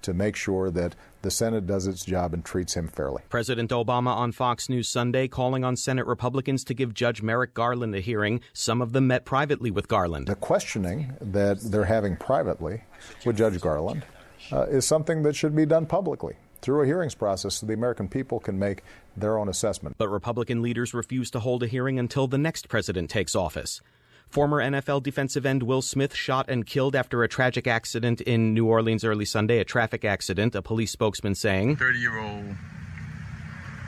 [0.02, 3.22] to make sure that the Senate does its job and treats him fairly.
[3.28, 7.94] President Obama on Fox News Sunday calling on Senate Republicans to give Judge Merrick Garland
[7.94, 8.40] a hearing.
[8.52, 10.26] Some of them met privately with Garland.
[10.26, 12.82] The questioning that they're having privately
[13.24, 14.04] with Judge Garland
[14.50, 18.08] uh, is something that should be done publicly through a hearings process so the American
[18.08, 18.82] people can make
[19.16, 19.96] their own assessment.
[19.98, 23.80] But Republican leaders refuse to hold a hearing until the next president takes office.
[24.32, 28.64] Former NFL defensive end Will Smith shot and killed after a tragic accident in New
[28.64, 31.76] Orleans early Sunday, a traffic accident, a police spokesman saying.
[31.76, 32.54] 30 year old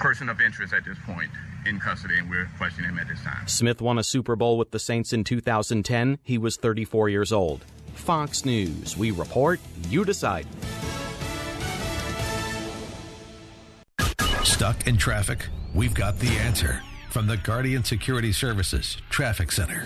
[0.01, 1.31] person of interest at this point
[1.65, 3.49] in custody, and we're questioning him at this time.
[3.49, 6.19] Smith won a Super Bowl with the Saints in 2010.
[6.23, 7.65] He was 34 years old.
[7.95, 8.99] Fox News.
[8.99, 10.47] We report, you decide.
[14.43, 15.47] Stuck in traffic?
[15.73, 16.83] We've got the answer
[17.15, 19.85] from the Guardian Security Services Traffic Center.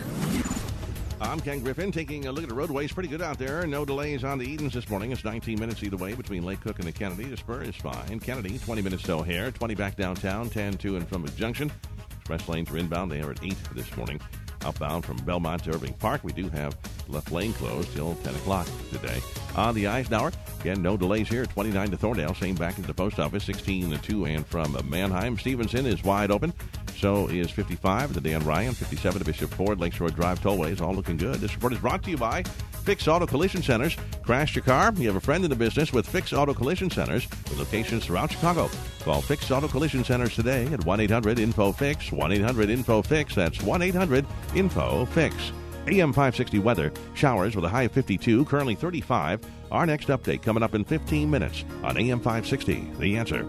[1.20, 2.90] I'm Ken Griffin taking a look at the roadways.
[2.90, 3.66] Pretty good out there.
[3.66, 5.12] No delays on the Edens this morning.
[5.12, 7.24] It's 19 minutes either way between Lake Cook and the Kennedy.
[7.24, 8.18] The spur is fine.
[8.18, 11.70] Kennedy, 20 minutes to O'Hare, 20 back downtown, 10 to and from the junction.
[12.16, 13.12] Express lanes are inbound.
[13.12, 14.22] They are at 8 this morning.
[14.64, 16.76] Outbound from Belmont to Irving Park, we do have
[17.08, 19.20] left lane closed till 10 o'clock today.
[19.54, 21.44] On the Eisenhower, again, no delays here.
[21.44, 23.44] 29 to Thorndale, same back into the post office.
[23.44, 25.38] 16 to 2 and from Mannheim.
[25.38, 26.54] Stevenson is wide open.
[26.98, 31.16] So is 55 to Dan Ryan, 57 to Bishop Ford, Lakeshore Drive tollways, all looking
[31.16, 31.36] good.
[31.36, 32.42] This report is brought to you by
[32.82, 33.96] Fix Auto Collision Centers.
[34.22, 34.92] Crashed your car?
[34.96, 38.32] You have a friend in the business with Fix Auto Collision Centers with locations throughout
[38.32, 38.68] Chicago.
[39.00, 42.10] Call Fix Auto Collision Centers today at 1 800 INFO FIX.
[42.10, 43.34] 1 800 INFO FIX.
[43.34, 45.52] That's 1 800 INFO FIX.
[45.86, 46.92] AM 560 weather.
[47.14, 49.40] Showers with a high of 52, currently 35.
[49.70, 52.90] Our next update coming up in 15 minutes on AM 560.
[52.98, 53.46] The answer.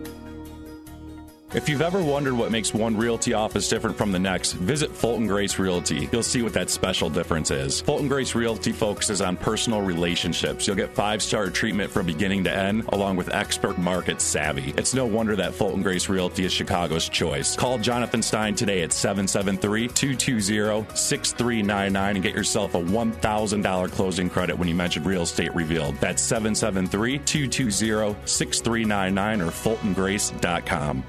[1.51, 5.25] If you've ever wondered what makes one realty office different from the next, visit Fulton
[5.25, 6.07] Grace Realty.
[6.11, 7.81] You'll see what that special difference is.
[7.81, 10.67] Fulton Grace Realty focuses on personal relationships.
[10.67, 14.75] You'll get five star treatment from beginning to end, along with expert market savvy.
[14.77, 17.55] It's no wonder that Fulton Grace Realty is Chicago's choice.
[17.55, 24.55] Call Jonathan Stein today at 773 220 6399 and get yourself a $1,000 closing credit
[24.55, 25.95] when you mention Real Estate Revealed.
[25.95, 31.03] That's 773 220 6399 or FultonGrace.com.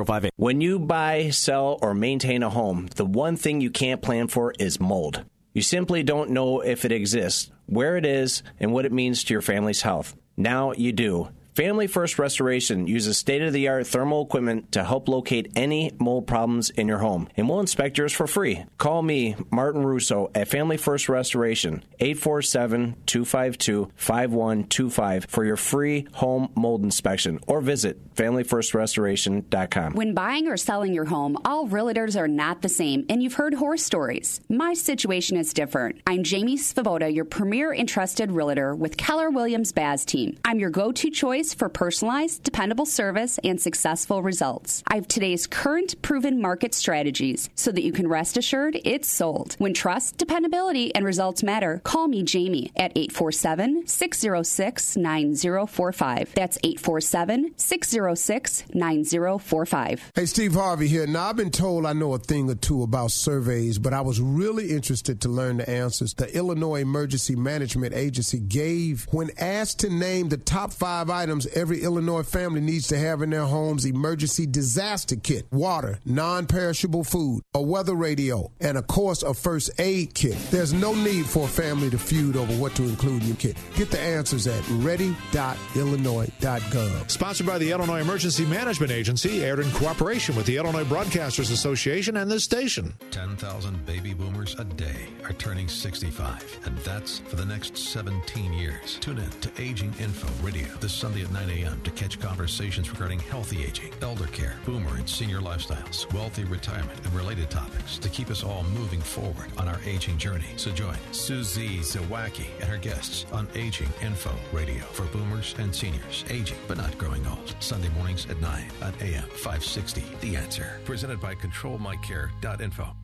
[0.05, 0.31] 21005.
[0.37, 4.53] When you buy, sell, or maintain a home, the one thing you can't plan for
[4.59, 5.23] is mold.
[5.53, 9.33] You simply don't know if it exists, where it is, and what it means to
[9.33, 10.15] your family's health.
[10.35, 11.29] Now you do.
[11.55, 16.25] Family First Restoration uses state of the art thermal equipment to help locate any mold
[16.25, 18.65] problems in your home, and we'll inspect yours for free.
[18.79, 26.51] Call me, Martin Russo, at Family First Restoration, 847 252 5125 for your free home
[26.55, 29.93] mold inspection, or visit FamilyFirstRestoration.com.
[29.93, 33.53] When buying or selling your home, all realtors are not the same, and you've heard
[33.53, 34.41] horror stories.
[34.49, 36.01] My situation is different.
[36.07, 40.39] I'm Jamie Svoboda, your premier entrusted realtor with Keller Williams Baz team.
[40.43, 44.83] I'm your go to choice for personalized, dependable service and successful results.
[44.85, 49.55] I have today's current proven market strategies so that you can rest assured it's sold.
[49.57, 56.33] When trust, dependability, and results matter, call me Jamie at 847 606 9045.
[56.35, 60.11] That's 847 606 9045.
[60.13, 61.07] Hey, Steve Harvey here.
[61.07, 64.21] Now, I've been told I know a thing or two about surveys, but I was
[64.21, 69.89] really interested to learn the answers the Illinois Emergency Management Agency gave when asked to
[69.89, 73.85] name the top five items items every Illinois family needs to have in their homes
[73.85, 79.71] emergency disaster kit, water, non perishable food, a weather radio, and a course of first
[79.79, 80.37] aid kit.
[80.51, 83.57] There's no need for a family to feud over what to include in your kit.
[83.75, 87.09] Get the answers at ready.illinois.gov.
[87.09, 92.17] Sponsored by the Illinois Emergency Management Agency, aired in cooperation with the Illinois Broadcasters Association
[92.17, 92.93] and this station.
[93.09, 98.99] 10,000 baby boomers a day are turning 65, and that's for the next 17 years.
[98.99, 101.81] Tune in to Aging Info Radio this Sunday at 9 a.m.
[101.81, 107.13] to catch conversations regarding healthy aging, elder care, boomer and senior lifestyles, wealthy retirement, and
[107.13, 110.45] related topics to keep us all moving forward on our aging journey.
[110.57, 116.25] So join Susie Zawacki and her guests on Aging Info Radio for boomers and seniors,
[116.29, 117.55] aging but not growing old.
[117.59, 120.03] Sunday mornings at 9 on AM 560.
[120.21, 120.79] The Answer.
[120.85, 122.95] Presented by ControlMyCare.info.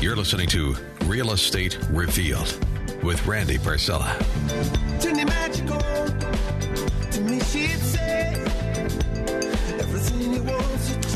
[0.00, 2.58] You're listening to Real Estate Revealed
[3.02, 4.12] with Randy Barcella.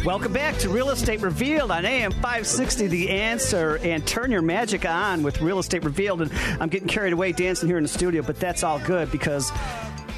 [0.05, 4.87] Welcome back to Real Estate Revealed on AM 560 The Answer and turn your magic
[4.87, 6.23] on with Real Estate Revealed.
[6.23, 9.51] And I'm getting carried away dancing here in the studio, but that's all good because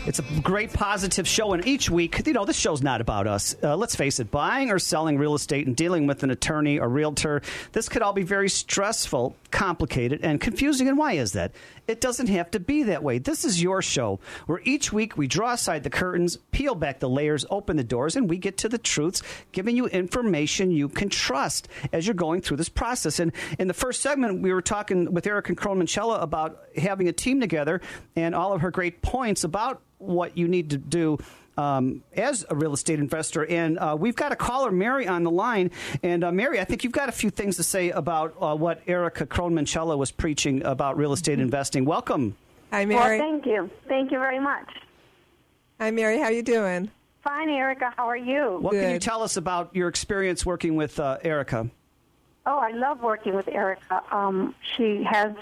[0.07, 1.53] it's a great positive show.
[1.53, 3.55] And each week, you know, this show's not about us.
[3.63, 6.89] Uh, let's face it, buying or selling real estate and dealing with an attorney or
[6.89, 10.89] realtor, this could all be very stressful, complicated, and confusing.
[10.89, 11.53] And why is that?
[11.87, 13.19] It doesn't have to be that way.
[13.19, 17.09] This is your show where each week we draw aside the curtains, peel back the
[17.09, 21.11] layers, open the doors, and we get to the truths, giving you information you can
[21.11, 23.19] trust as you're going through this process.
[23.19, 27.13] And in the first segment, we were talking with Erica Crohn Minchella about having a
[27.13, 27.81] team together
[28.17, 31.19] and all of her great points about what you need to do
[31.57, 33.45] um, as a real estate investor.
[33.47, 35.71] And uh, we've got a caller, Mary, on the line.
[36.03, 38.81] And uh, Mary, I think you've got a few things to say about uh, what
[38.87, 41.85] Erica Crohn Minchella was preaching about real estate investing.
[41.85, 42.37] Welcome.
[42.73, 43.19] Hi, Well, Mary.
[43.19, 43.71] thank you.
[43.89, 44.69] Thank you very much.
[45.81, 46.19] Hi, Mary.
[46.19, 46.91] How are you doing?
[47.23, 47.93] Fine, Erica.
[47.97, 48.59] How are you?
[48.61, 51.69] What can you tell us about your experience working with uh, Erica?
[52.47, 54.03] Oh, I love working with Erica.
[54.11, 55.33] Um, she has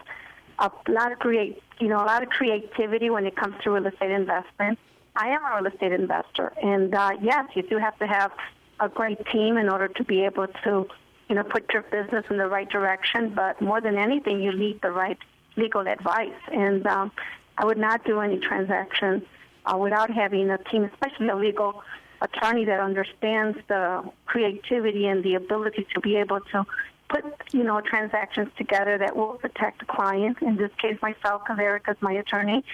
[0.58, 3.86] a lot of create, you know, a lot of creativity when it comes to real
[3.86, 4.78] estate investment.
[5.16, 8.32] I am a real estate investor, and uh, yes, you do have to have
[8.80, 10.86] a great team in order to be able to,
[11.28, 13.32] you know, put your business in the right direction.
[13.34, 15.18] But more than anything, you need the right
[15.56, 16.40] legal advice.
[16.52, 17.10] And um,
[17.56, 19.26] I would not do any transaction
[19.66, 21.82] uh, without having a team, especially a legal
[22.20, 26.64] attorney that understands the creativity and the ability to be able to
[27.08, 30.38] put you know transactions together that will protect the client.
[30.42, 32.64] In this case, myself, because Erica's my attorney.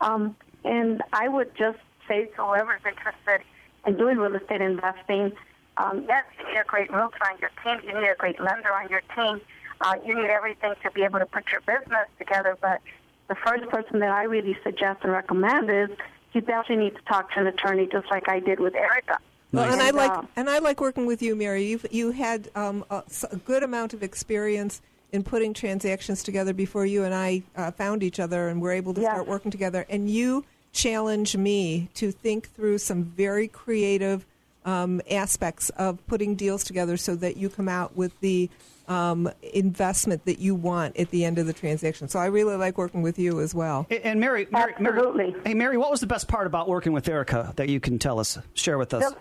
[0.00, 1.78] Um, and I would just
[2.08, 3.46] say to whoever's interested
[3.86, 5.32] in doing real estate investing,
[5.76, 7.86] um, yes, you need a great realtor on your team.
[7.86, 9.40] You need a great lender on your team.
[9.80, 12.56] Uh, you need everything to be able to put your business together.
[12.60, 12.80] But
[13.28, 15.96] the first person that I really suggest and recommend is
[16.32, 19.18] you definitely need to talk to an attorney, just like I did with Erica.
[19.54, 21.64] Well, and I like and I like working with you, Mary.
[21.66, 24.80] You've you had um, a, s- a good amount of experience
[25.12, 28.94] in putting transactions together before you and I uh, found each other and were able
[28.94, 29.86] to start working together.
[29.88, 34.26] And you challenge me to think through some very creative
[34.64, 38.50] um, aspects of putting deals together so that you come out with the
[38.88, 42.08] um, investment that you want at the end of the transaction.
[42.08, 43.86] So I really like working with you as well.
[43.90, 47.08] And and Mary, Mary, Mary, hey Mary, what was the best part about working with
[47.08, 49.12] Erica that you can tell us, share with us?
[49.12, 49.16] The,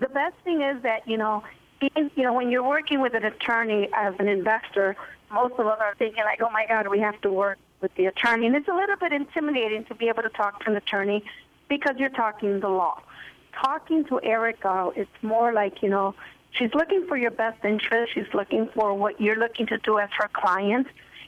[0.00, 1.42] the best thing is that you know,
[1.80, 4.96] you know, when you're working with an attorney as an investor,
[5.30, 8.06] most of us are thinking like, "Oh my God, we have to work with the
[8.06, 11.24] attorney," and it's a little bit intimidating to be able to talk to an attorney
[11.68, 13.00] because you're talking the law.
[13.52, 16.14] Talking to Erica, it's more like you know,
[16.52, 18.12] she's looking for your best interest.
[18.14, 20.86] She's looking for what you're looking to do as her client.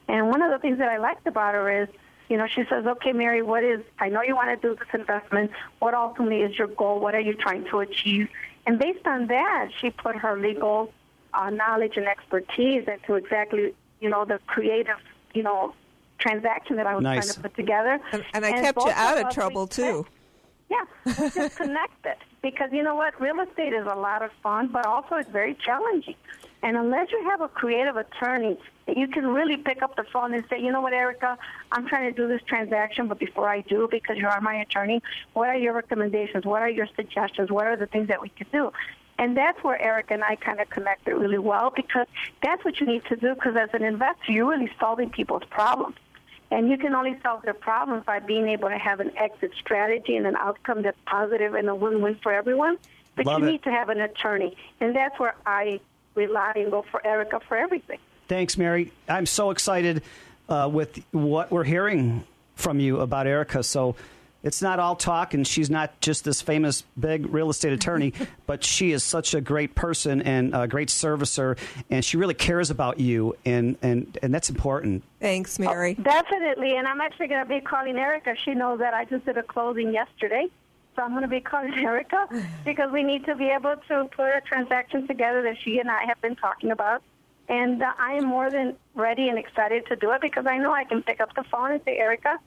[0.09, 1.89] And one of the things that I liked about her is
[2.29, 4.89] you know, she says, okay, Mary, what is, I know you want to do this
[4.93, 5.51] investment.
[5.79, 7.01] What ultimately is your goal?
[7.01, 8.29] What are you trying to achieve?
[8.69, 10.93] And based on that, she put her legal
[11.33, 14.99] uh, knowledge and expertise into exactly, you know, the creative,
[15.33, 15.75] you know,
[16.19, 17.25] transaction that I was Nice.
[17.25, 17.99] trying to put together.
[18.13, 20.05] And, and I kept you out of us, trouble too.
[20.69, 24.69] yeah, we just connected because you know what, real estate is a lot of fun,
[24.71, 26.17] but also it's very challenging.
[26.63, 30.33] And unless you have a creative attorney that you can really pick up the phone
[30.33, 31.37] and say, you know what, Erica,
[31.71, 35.03] I'm trying to do this transaction, but before I do, because you are my attorney,
[35.35, 36.47] what are your recommendations?
[36.47, 37.51] What are your suggestions?
[37.51, 38.73] What are the things that we can do?
[39.19, 42.07] And that's where Eric and I kind of connected really well because
[42.43, 43.35] that's what you need to do.
[43.35, 45.97] Because as an investor, you're really solving people's problems.
[46.51, 50.17] And you can only solve their problems by being able to have an exit strategy
[50.17, 52.79] and an outcome that's positive and a win-win for everyone.
[53.17, 53.51] But Love you it.
[53.53, 55.81] need to have an attorney, and that's where I
[56.15, 57.99] rely and go for Erica for everything.
[58.29, 58.93] Thanks, Mary.
[59.09, 60.03] I'm so excited
[60.49, 62.25] uh, with what we're hearing
[62.57, 63.63] from you about Erica.
[63.63, 63.97] So
[64.45, 68.13] It's not all talk, and she's not just this famous big real estate attorney,
[68.47, 71.59] but she is such a great person and a great servicer,
[71.91, 75.03] and she really cares about you, and, and, and that's important.
[75.21, 75.97] Thanks, Mary.
[75.99, 78.37] Oh, definitely, and I'm actually going to be calling Erica.
[78.45, 80.47] She knows that I just did a closing yesterday,
[80.95, 82.29] so I'm going to be calling Erica
[82.65, 86.05] because we need to be able to put a transaction together that she and I
[86.05, 87.03] have been talking about.
[87.49, 90.73] And uh, I am more than ready and excited to do it because I know
[90.73, 92.39] I can pick up the phone and say, Erica,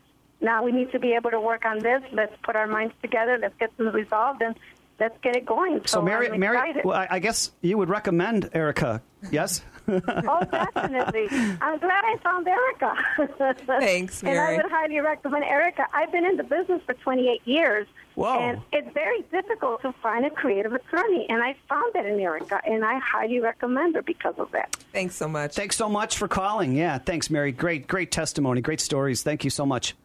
[0.41, 2.03] now we need to be able to work on this.
[2.11, 3.37] Let's put our minds together.
[3.41, 4.55] Let's get this resolved and
[4.99, 5.79] let's get it going.
[5.81, 9.63] So, So, Mary, Mary, well, I I guess you would recommend Erica, yes?
[9.91, 11.27] Oh, definitely.
[11.61, 13.55] I'm glad I found Erica.
[13.65, 14.37] Thanks, Mary.
[14.37, 15.87] And I would highly recommend Erica.
[15.93, 17.87] I've been in the business for 28 years.
[18.15, 18.39] Whoa.
[18.39, 21.25] And it's very difficult to find a creative attorney.
[21.29, 22.61] And I found that in Erica.
[22.65, 24.75] And I highly recommend her because of that.
[24.93, 25.55] Thanks so much.
[25.55, 26.75] Thanks so much for calling.
[26.75, 27.51] Yeah, thanks, Mary.
[27.51, 29.23] Great, great testimony, great stories.
[29.23, 29.95] Thank you so much.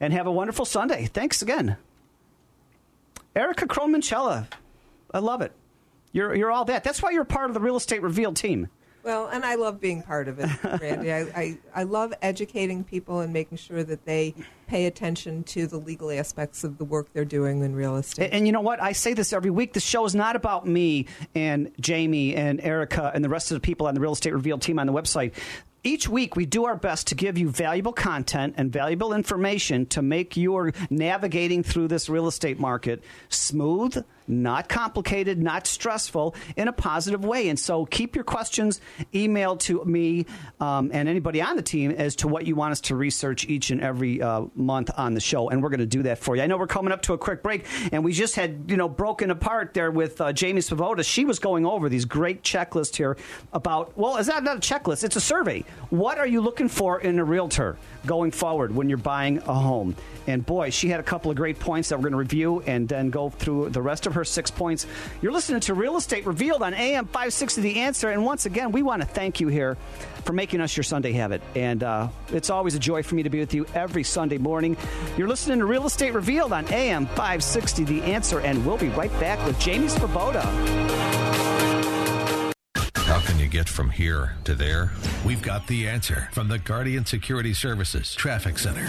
[0.00, 1.06] And have a wonderful Sunday.
[1.06, 1.76] Thanks again.
[3.34, 4.46] Erica Crohn Minchella.
[5.12, 5.52] I love it.
[6.12, 6.84] You're, you're all that.
[6.84, 8.68] That's why you're part of the Real Estate Revealed team.
[9.04, 10.50] Well, and I love being part of it,
[10.82, 11.12] Randy.
[11.12, 14.34] I, I, I love educating people and making sure that they
[14.66, 18.24] pay attention to the legal aspects of the work they're doing in real estate.
[18.24, 18.82] And, and you know what?
[18.82, 19.72] I say this every week.
[19.72, 23.60] The show is not about me and Jamie and Erica and the rest of the
[23.60, 25.32] people on the Real Estate Revealed team on the website.
[25.84, 30.02] Each week, we do our best to give you valuable content and valuable information to
[30.02, 36.72] make your navigating through this real estate market smooth, not complicated, not stressful, in a
[36.72, 37.48] positive way.
[37.48, 38.80] And so, keep your questions
[39.12, 40.26] emailed to me
[40.60, 43.70] um, and anybody on the team as to what you want us to research each
[43.70, 45.48] and every uh, month on the show.
[45.48, 46.42] And we're going to do that for you.
[46.42, 48.88] I know we're coming up to a quick break, and we just had you know
[48.88, 51.04] broken apart there with uh, Jamie Svoboda.
[51.04, 53.16] She was going over these great checklists here
[53.52, 55.64] about well, is that not a checklist; it's a survey.
[55.90, 57.76] What are you looking for in a realtor
[58.08, 59.94] going forward when you're buying a home?
[60.26, 62.88] And boy, she had a couple of great points that we're going to review and
[62.88, 64.86] then go through the rest of her six points.
[65.22, 68.10] You're listening to Real Estate Revealed on AM 560 The Answer.
[68.10, 69.76] And once again, we want to thank you here
[70.24, 71.40] for making us your Sunday habit.
[71.54, 74.76] And uh, it's always a joy for me to be with you every Sunday morning.
[75.16, 78.40] You're listening to Real Estate Revealed on AM 560 The Answer.
[78.40, 81.77] And we'll be right back with Jamie Svoboda.
[83.48, 84.92] You get from here to there?
[85.24, 88.86] We've got the answer from the Guardian Security Services Traffic Center.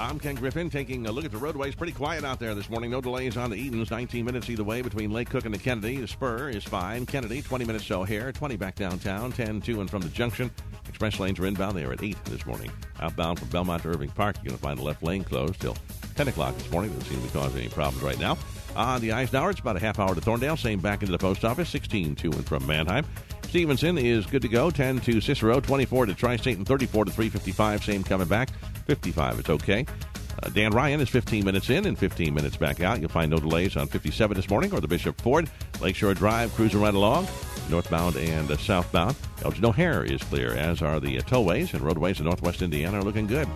[0.00, 1.76] I'm Ken Griffin taking a look at the roadways.
[1.76, 2.90] Pretty quiet out there this morning.
[2.90, 3.92] No delays on the Edens.
[3.92, 5.98] 19 minutes either way between Lake Cook and the Kennedy.
[5.98, 7.06] The Spur is fine.
[7.06, 8.32] Kennedy, 20 minutes to O'Hare.
[8.32, 9.30] 20 back downtown.
[9.30, 10.50] 10 to and from the junction.
[10.88, 11.76] Express lanes are inbound.
[11.76, 12.72] They are at 8 this morning.
[12.98, 15.76] Outbound from Belmont to Irving Park, you're going to find the left lane closed till
[16.16, 16.92] 10 o'clock this morning.
[16.92, 18.36] Doesn't seem to be causing any problems right now.
[18.74, 20.58] On the Eisenhower, it's about a half hour to Thorndale.
[20.58, 21.68] Same back into the post office.
[21.68, 23.06] 16 to and from Mannheim.
[23.54, 24.68] Stevenson is good to go.
[24.68, 25.60] 10 to Cicero.
[25.60, 27.84] 24 to Tri State and 34 to 355.
[27.84, 28.48] Same coming back.
[28.86, 29.86] 55 it's okay.
[30.42, 32.98] Uh, Dan Ryan is 15 minutes in and 15 minutes back out.
[32.98, 35.48] You'll find no delays on 57 this morning or the Bishop Ford.
[35.80, 37.28] Lakeshore Drive cruising right along,
[37.70, 39.14] northbound and uh, southbound.
[39.44, 43.04] Elgin O'Hare is clear, as are the uh, tollways and roadways in northwest Indiana are
[43.04, 43.46] looking good.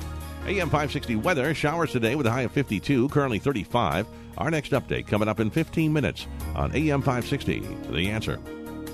[0.47, 4.07] AM 560 weather, showers today with a high of 52, currently 35.
[4.37, 7.67] Our next update coming up in 15 minutes on AM 560.
[7.91, 8.39] The answer.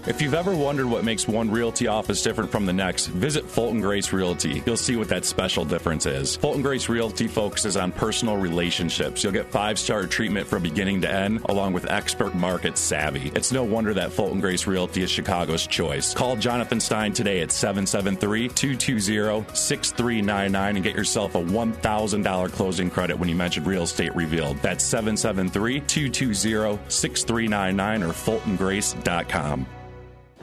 [0.07, 3.81] If you've ever wondered what makes one realty office different from the next, visit Fulton
[3.81, 4.63] Grace Realty.
[4.67, 6.37] You'll see what that special difference is.
[6.37, 9.25] Fulton Grace Realty focuses on personal relationships.
[9.25, 13.33] You'll get five star treatment from beginning to end, along with expert market savvy.
[13.35, 16.13] It's no wonder that Fulton Grace Realty is Chicago's choice.
[16.13, 23.19] Call Jonathan Stein today at 773 220 6399 and get yourself a $1,000 closing credit
[23.19, 24.59] when you mention Real Estate Revealed.
[24.59, 29.67] That's 773 220 6399 or FultonGrace.com.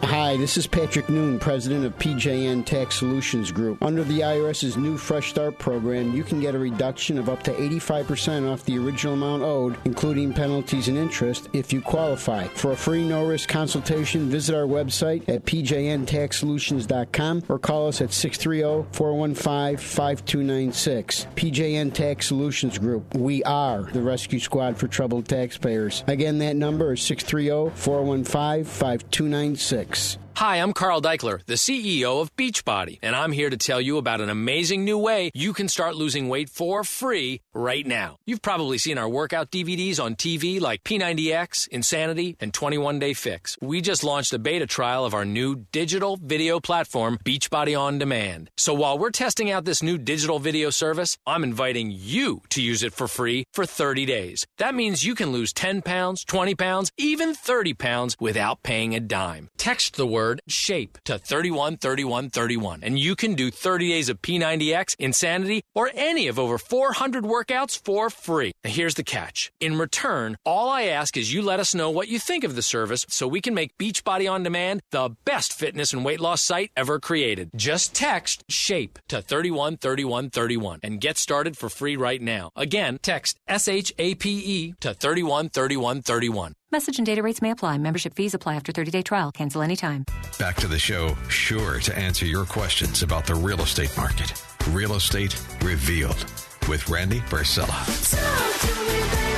[0.03, 3.81] Hi, this is Patrick Noon, president of PJN Tax Solutions Group.
[3.83, 7.53] Under the IRS's new Fresh Start program, you can get a reduction of up to
[7.53, 12.47] 85% off the original amount owed, including penalties and interest, if you qualify.
[12.47, 18.11] For a free no risk consultation, visit our website at pjntaxsolutions.com or call us at
[18.11, 21.27] 630 415 5296.
[21.35, 23.15] PJN Tax Solutions Group.
[23.15, 26.03] We are the rescue squad for troubled taxpayers.
[26.07, 29.90] Again, that number is 630 415 5296.
[29.93, 33.97] Six Hi, I'm Carl Daikeler, the CEO of Beachbody, and I'm here to tell you
[33.97, 38.17] about an amazing new way you can start losing weight for free right now.
[38.25, 43.55] You've probably seen our workout DVDs on TV like P90X, Insanity, and 21 Day Fix.
[43.61, 48.49] We just launched a beta trial of our new digital video platform, Beachbody On Demand.
[48.57, 52.81] So while we're testing out this new digital video service, I'm inviting you to use
[52.81, 54.47] it for free for 30 days.
[54.57, 58.99] That means you can lose 10 pounds, 20 pounds, even 30 pounds without paying a
[58.99, 59.49] dime.
[59.57, 65.61] Text the word SHAPE to 313131 and you can do 30 days of P90X, Insanity,
[65.73, 68.51] or any of over 400 workouts for free.
[68.63, 69.51] Now, here's the catch.
[69.59, 72.61] In return, all I ask is you let us know what you think of the
[72.61, 76.71] service so we can make Beachbody On Demand the best fitness and weight loss site
[76.75, 77.49] ever created.
[77.55, 82.51] Just text SHAPE to 313131 and get started for free right now.
[82.55, 86.53] Again, text SHAPE to 313131.
[86.71, 87.77] Message and data rates may apply.
[87.77, 89.31] Membership fees apply after 30 day trial.
[89.31, 90.05] Cancel anytime.
[90.39, 94.33] Back to the show, sure to answer your questions about the real estate market.
[94.69, 96.25] Real Estate Revealed
[96.69, 99.30] with Randy Barcella.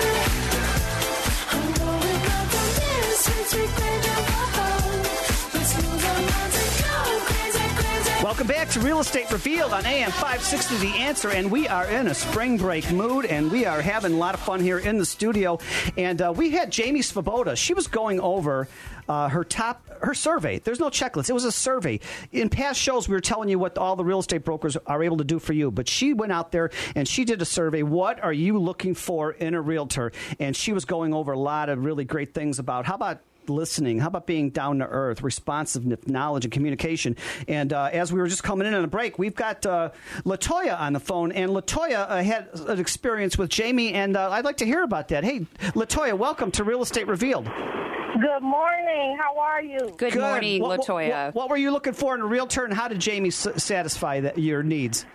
[8.24, 12.08] Welcome back to Real Estate Revealed on AM 560 The Answer, and we are in
[12.08, 15.06] a spring break mood, and we are having a lot of fun here in the
[15.06, 15.60] studio.
[15.98, 17.58] And uh, we had Jamie Svoboda.
[17.58, 18.70] She was going over
[19.10, 20.60] uh, her top her survey.
[20.60, 21.30] There's no checklist.
[21.30, 22.00] It was a survey.
[22.32, 25.18] In past shows, we were telling you what all the real estate brokers are able
[25.18, 27.84] to do for you, but she went out there and she did a survey.
[27.84, 30.14] What are you looking for in a realtor?
[30.40, 33.20] And she was going over a lot of really great things about how about
[33.50, 34.00] listening?
[34.00, 37.16] How about being down to earth, responsiveness, knowledge, and communication?
[37.48, 39.90] And uh, as we were just coming in on a break, we've got uh,
[40.26, 44.46] Latoya on the phone, and Latoya uh, had an experience with Jamie, and uh, I'd
[44.46, 45.24] like to hear about that.
[45.24, 47.46] Hey, Latoya, welcome to Real Estate Revealed.
[47.46, 49.18] Good morning.
[49.20, 49.94] How are you?
[49.98, 51.26] Good, morning, What- what- Latoya.
[51.28, 54.20] What, what were you looking for in a realtor, and how did Jamie s- satisfy
[54.22, 55.06] that, your needs?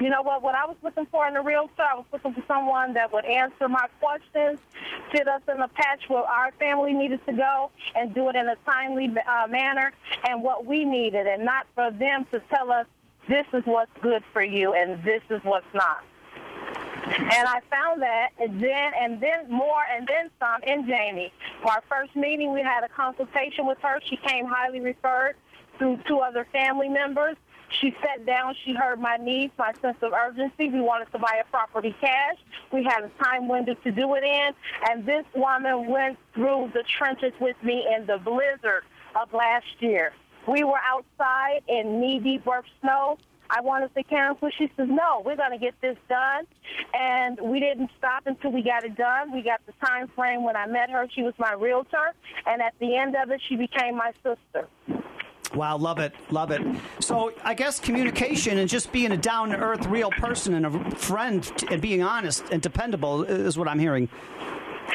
[0.00, 0.42] You know what?
[0.42, 3.24] What I was looking for in a realtor, I was looking for someone that would
[3.24, 4.58] answer my questions,
[5.10, 8.48] fit us in a patch where our family needed to go, and do it in
[8.48, 9.92] a timely uh, manner,
[10.28, 12.86] and what we needed, and not for them to tell us
[13.28, 16.04] this is what's good for you and this is what's not.
[17.06, 21.32] And I found that, and then and then more, and then some in Jamie.
[21.62, 24.00] For our first meeting, we had a consultation with her.
[24.04, 25.36] She came highly referred
[25.78, 27.36] through two other family members.
[27.80, 28.54] She sat down.
[28.64, 30.68] She heard my needs, my sense of urgency.
[30.68, 32.36] We wanted to buy a property cash.
[32.72, 34.50] We had a time window to do it in,
[34.88, 38.84] and this woman went through the trenches with me in the blizzard
[39.20, 40.12] of last year.
[40.48, 43.18] We were outside in knee-deep work snow.
[43.48, 44.50] I wanted to cancel.
[44.56, 46.46] She says, no, we're going to get this done.
[46.94, 49.32] And we didn't stop until we got it done.
[49.32, 51.06] We got the time frame when I met her.
[51.14, 52.12] She was my realtor.
[52.46, 54.68] And at the end of it, she became my sister.
[55.54, 56.62] Wow, love it, love it.
[57.00, 60.90] So I guess communication and just being a down to earth, real person and a
[60.96, 64.08] friend and being honest and dependable is what I'm hearing.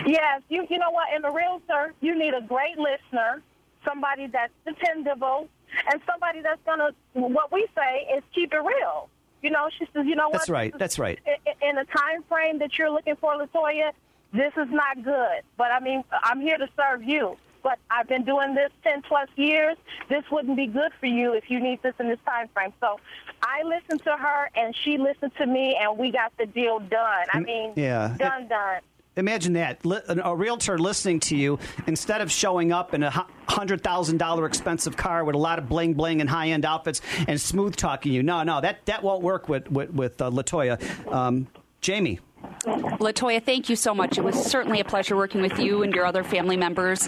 [0.05, 1.07] Yes, you you know what?
[1.15, 3.41] In a realtor, you need a great listener,
[3.85, 5.47] somebody that's dependable,
[5.91, 6.91] and somebody that's gonna.
[7.13, 9.09] What we say is keep it real.
[9.41, 10.33] You know, she says, you know what?
[10.33, 10.73] That's right.
[10.77, 11.19] That's right.
[11.61, 13.91] in- the time frame that you're looking for, Latoya,
[14.33, 15.41] this is not good.
[15.57, 17.37] But I mean, I'm here to serve you.
[17.63, 19.77] But I've been doing this 10 plus years.
[20.09, 22.73] This wouldn't be good for you if you need this in this time frame.
[22.79, 22.99] So
[23.43, 27.25] I listened to her, and she listened to me, and we got the deal done.
[27.33, 28.15] I mean, yeah.
[28.17, 28.81] done, done.
[29.17, 34.17] Imagine that a realtor listening to you instead of showing up in a hundred thousand
[34.17, 37.75] dollar expensive car with a lot of bling bling and high end outfits and smooth
[37.75, 38.23] talking you.
[38.23, 40.81] No, no, that that won't work with with, with uh, Latoya.
[41.11, 41.47] Um,
[41.81, 42.19] Jamie.
[42.63, 44.17] Latoya, thank you so much.
[44.17, 47.07] It was certainly a pleasure working with you and your other family members.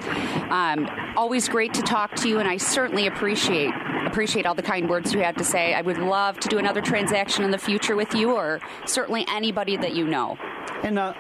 [0.50, 3.72] Um, always great to talk to you, and I certainly appreciate
[4.06, 5.74] appreciate all the kind words you had to say.
[5.74, 9.78] I would love to do another transaction in the future with you, or certainly anybody
[9.78, 10.38] that you know.
[10.84, 11.14] And uh,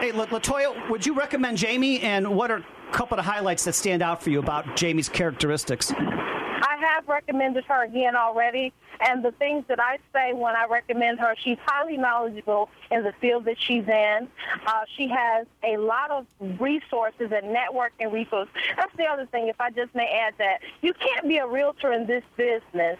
[0.00, 2.00] hey, Latoya, would you recommend Jamie?
[2.00, 5.92] And what are a couple of highlights that stand out for you about Jamie's characteristics?
[5.92, 11.20] I have recommended her again already, and the things that I say when I recommend
[11.20, 14.28] her, she's highly knowledgeable in the field that she's in.
[14.66, 16.26] Uh, she has a lot of
[16.60, 18.52] resources and networking resources.
[18.76, 20.60] That's the other thing, if I just may add that.
[20.82, 22.98] You can't be a realtor in this business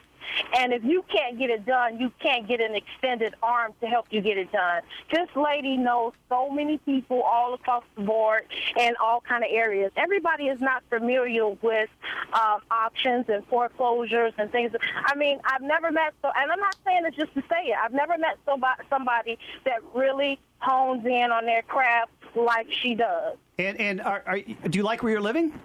[0.57, 4.07] and if you can't get it done, you can't get an extended arm to help
[4.11, 4.83] you get it done.
[5.13, 8.47] This lady knows so many people all across the board
[8.79, 9.93] in all kind of areas.
[9.97, 11.91] Everybody is not familiar with
[12.33, 14.73] um, options and foreclosures and things.
[15.05, 17.77] I mean, I've never met so, and I'm not saying it just to say it.
[17.83, 23.37] I've never met somebody somebody that really hones in on their craft like she does.
[23.59, 25.59] And and are, are, do you like where you're living?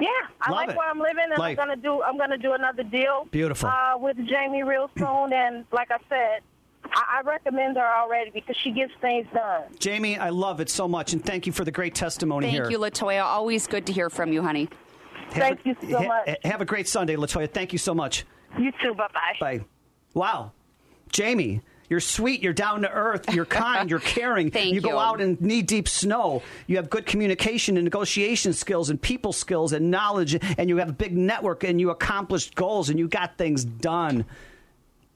[0.00, 0.08] Yeah,
[0.40, 0.76] I Love like it.
[0.76, 2.02] where I'm living, and Like- I'm gonna do.
[2.02, 3.26] I'm gonna do another deal.
[3.30, 3.68] Beautiful.
[3.68, 6.40] Uh, with Jamie real soon, and like I said,
[6.92, 9.64] I, I recommend her already because she gets things done.
[9.78, 12.70] Jamie, I love it so much, and thank you for the great testimony Thank here.
[12.70, 13.22] you, Latoya.
[13.24, 14.68] Always good to hear from you, honey.
[15.32, 16.36] Thank you so Ha- much.
[16.44, 17.48] Have a great Sunday, Latoya.
[17.52, 18.24] Thank you so much.
[18.58, 18.94] You too.
[18.94, 19.36] Bye bye.
[19.58, 19.64] Bye.
[20.14, 20.52] Wow,
[21.12, 21.60] Jamie,
[21.90, 22.42] You're sweet.
[22.42, 23.34] You're down to earth.
[23.34, 23.90] You're kind.
[23.90, 24.50] You're caring.
[24.50, 26.42] Thank you go out in knee deep snow.
[26.68, 30.88] You have good communication and negotiation skills and people skills and knowledge, and you have
[30.88, 34.24] a big network and you accomplished goals and you got things done.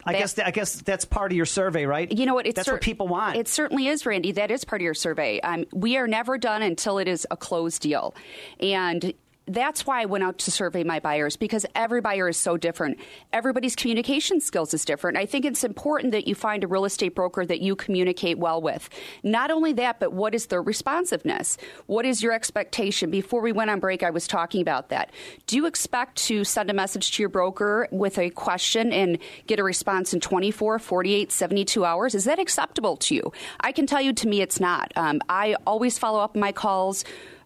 [0.07, 2.13] I That- guess that, I guess that's part of your survey, right?
[2.13, 2.47] You know what?
[2.47, 3.37] It's that's cer- what people want.
[3.37, 4.33] It certainly is, Randy.
[4.33, 5.41] That is part of your survey.
[5.41, 8.15] Um, we are never done until it is a closed deal,
[8.61, 9.15] and
[9.47, 12.99] that's why I went out to survey my buyers because every buyer is so different.
[13.33, 15.19] Everybody's communication skills is different.
[15.19, 18.63] I think it's important that you find a real estate broker that you communicate well
[18.63, 18.89] with.
[19.23, 21.59] Not only that, but what is their responsiveness?
[21.87, 23.11] What is your expectation?
[23.11, 25.11] Before we went on break, I was talking about that.
[25.47, 29.59] Do you expect to send a message to your broker with a question and get
[29.59, 32.15] a response in 24, 48, 72 hours?
[32.15, 33.33] Is that acceptable to you?
[33.61, 34.93] I can tell you to me it's not.
[34.97, 37.05] Um, I always follow up my calls.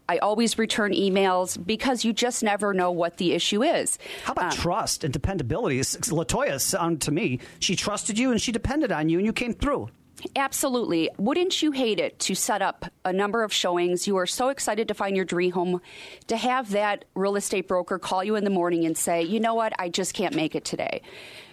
[0.08, 3.98] I always return emails because you just never know what the issue is.
[4.24, 5.80] How about um, trust and dependability?
[5.80, 9.52] Latoya sounded to me she trusted you and she depended on you and you came
[9.52, 9.90] through.
[10.34, 11.10] Absolutely.
[11.16, 14.06] Wouldn't you hate it to set up a number of showings?
[14.06, 15.80] You are so excited to find your dream home,
[16.26, 19.54] to have that real estate broker call you in the morning and say, you know
[19.54, 21.02] what, I just can't make it today.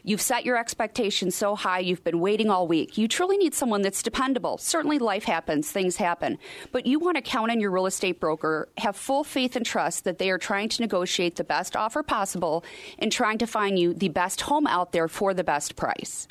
[0.04, 2.98] You've set your expectations so high, you've been waiting all week.
[2.98, 4.60] You truly need someone that's dependable.
[4.60, 6.38] Certainly, life happens, things happen.
[6.72, 10.04] But you want to count on your real estate broker, have full faith and trust
[10.04, 12.64] that they are trying to negotiate the best offer possible
[13.00, 16.28] and trying to find you the best home out there for the best price.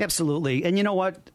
[0.00, 0.64] Absolutely.
[0.64, 1.30] And you know what?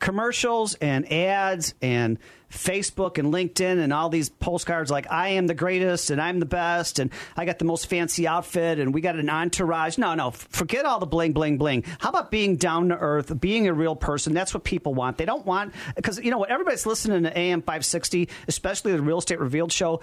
[0.00, 2.18] Commercials and ads and
[2.50, 6.46] Facebook and LinkedIn and all these postcards like I am the greatest and I'm the
[6.46, 9.98] best and I got the most fancy outfit and we got an entourage.
[9.98, 11.84] No, no, forget all the bling, bling, bling.
[12.00, 14.34] How about being down to earth, being a real person?
[14.34, 15.16] That's what people want.
[15.16, 16.50] They don't want, because you know what?
[16.50, 20.00] Everybody's listening to AM 560, especially the Real Estate Revealed show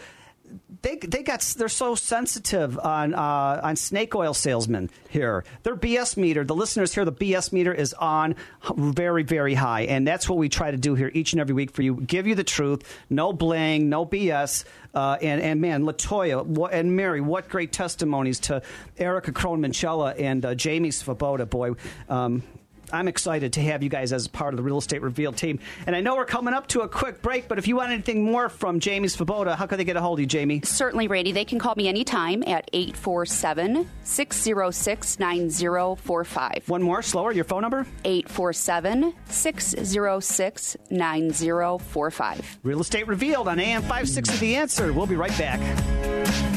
[0.81, 5.43] they they got they're so sensitive on uh, on snake oil salesmen here.
[5.63, 8.35] Their BS meter, the listeners here, the BS meter is on
[8.75, 11.71] very very high, and that's what we try to do here each and every week
[11.71, 11.95] for you.
[11.95, 14.65] Give you the truth, no bling, no BS.
[14.93, 18.61] Uh, and and man, Latoya what, and Mary, what great testimonies to
[18.97, 21.47] Erica Crohn Minchella and uh, Jamie Svoboda.
[21.49, 21.71] Boy,
[22.09, 22.43] um,
[22.91, 25.59] I'm excited to have you guys as part of the Real Estate Revealed team.
[25.85, 28.23] And I know we're coming up to a quick break, but if you want anything
[28.23, 30.61] more from Jamie Svoboda, how can they get a hold of you, Jamie?
[30.63, 31.31] Certainly, Randy.
[31.31, 36.69] They can call me anytime at 847 606 9045.
[36.69, 37.85] One more, slower, your phone number?
[38.05, 42.59] 847 606 9045.
[42.63, 44.93] Real Estate Revealed on AM 560 The Answer.
[44.93, 46.56] We'll be right back.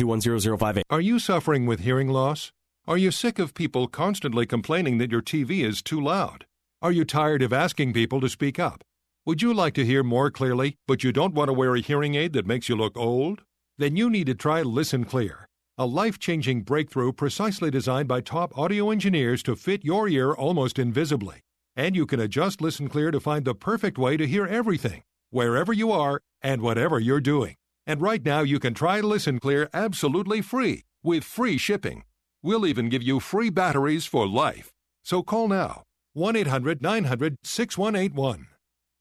[0.57, 0.83] 210058.
[0.91, 2.53] Are you suffering with hearing loss?
[2.87, 6.47] Are you sick of people constantly complaining that your TV is too loud?
[6.81, 8.83] Are you tired of asking people to speak up?
[9.27, 12.15] Would you like to hear more clearly, but you don't want to wear a hearing
[12.15, 13.43] aid that makes you look old?
[13.77, 15.47] Then you need to try Listen Clear,
[15.77, 20.79] a life changing breakthrough precisely designed by top audio engineers to fit your ear almost
[20.79, 21.41] invisibly.
[21.77, 25.75] And you can adjust Listen Clear to find the perfect way to hear everything, wherever
[25.75, 27.55] you are and whatever you're doing.
[27.89, 32.05] And right now, you can try Listen Clear absolutely free with free shipping.
[32.43, 34.71] We'll even give you free batteries for life.
[35.03, 38.49] So call now 1 800 900 6181.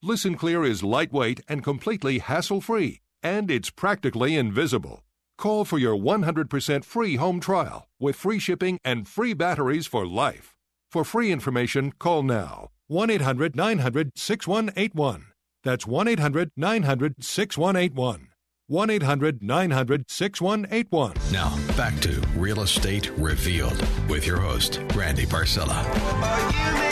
[0.01, 5.03] Listen Clear is lightweight and completely hassle free, and it's practically invisible.
[5.37, 10.55] Call for your 100% free home trial with free shipping and free batteries for life.
[10.89, 15.25] For free information, call now 1 800 900 6181.
[15.65, 18.29] That's 1 800 900 6181.
[18.69, 21.13] 1 800 900 6181.
[21.31, 26.86] Now, back to Real Estate Revealed with your host, Randy Barcella.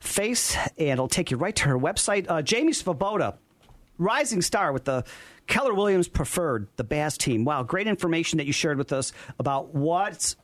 [0.02, 2.26] face, and it'll take you right to her website.
[2.28, 3.38] Uh, Jamie Svoboda,
[3.98, 5.06] rising star with the
[5.48, 7.46] Keller Williams Preferred, the Baz team.
[7.46, 10.36] Wow, great information that you shared with us about what's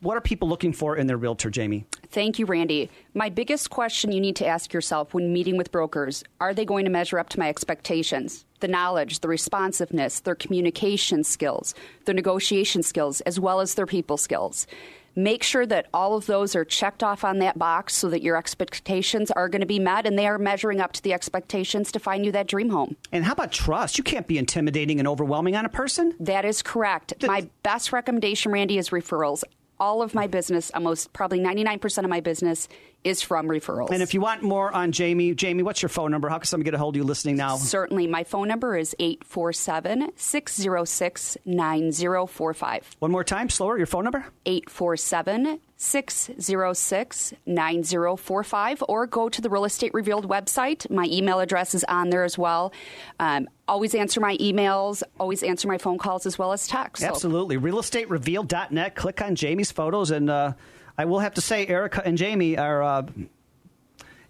[0.00, 1.86] what are people looking for in their realtor, Jamie?
[2.10, 2.90] Thank you, Randy.
[3.14, 6.84] My biggest question you need to ask yourself when meeting with brokers are they going
[6.86, 8.44] to measure up to my expectations?
[8.58, 14.16] The knowledge, the responsiveness, their communication skills, their negotiation skills, as well as their people
[14.16, 14.66] skills.
[15.14, 18.36] Make sure that all of those are checked off on that box so that your
[18.36, 21.98] expectations are going to be met and they are measuring up to the expectations to
[21.98, 22.96] find you that dream home.
[23.12, 23.98] And how about trust?
[23.98, 26.14] You can't be intimidating and overwhelming on a person.
[26.18, 27.14] That is correct.
[27.26, 29.44] my best recommendation, Randy, is referrals.
[29.82, 32.68] All of my business, almost probably 99% of my business,
[33.02, 33.90] is from referrals.
[33.90, 36.28] And if you want more on Jamie, Jamie, what's your phone number?
[36.28, 37.56] How can somebody get a hold of you listening now?
[37.56, 38.06] Certainly.
[38.06, 42.96] My phone number is 847 606 9045.
[43.00, 44.24] One more time, slower, your phone number?
[44.46, 48.84] 847 606 9045.
[48.88, 50.88] Or go to the Real Estate Revealed website.
[50.88, 52.72] My email address is on there as well.
[53.18, 57.04] Um, always answer my emails, always answer my phone calls as well as texts.
[57.04, 57.56] So- Absolutely.
[57.56, 58.94] Realestaterevealed.net.
[58.94, 60.10] Click on Jamie's photos.
[60.10, 60.52] And uh,
[60.98, 62.82] I will have to say, Erica and Jamie are.
[62.82, 63.02] Uh,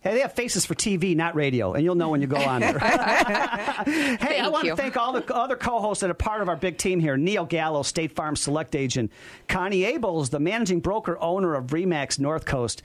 [0.01, 2.61] Hey, they have faces for TV, not radio, and you'll know when you go on
[2.61, 2.77] there.
[2.81, 4.71] hey, I want you.
[4.71, 7.17] to thank all the other co-hosts that are part of our big team here.
[7.17, 9.13] Neil Gallo, State Farm Select Agent.
[9.47, 12.83] Connie Abels, the managing broker owner of Remax North Coast.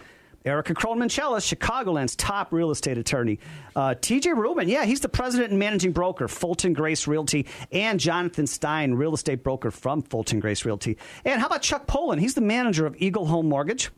[0.48, 3.40] Erica Crohn Minchella's, Chicagoland's top real estate attorney.
[3.76, 8.48] Uh, TJ Rubin, yeah, he's the president and managing broker, Fulton Grace Realty, and Jonathan
[8.48, 10.98] Stein, real estate broker from Fulton Grace Realty.
[11.26, 12.18] And how about Chuck Poulin?
[12.18, 13.92] He's the manager of Eagle Home Mortgage.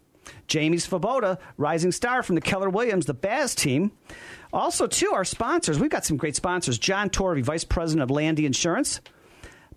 [0.47, 3.91] Jamie Svoboda, rising star from the Keller Williams, the Baz team.
[4.51, 5.79] Also, too, our sponsors.
[5.79, 6.77] We've got some great sponsors.
[6.77, 9.01] John Torvey, Vice President of Landy Insurance.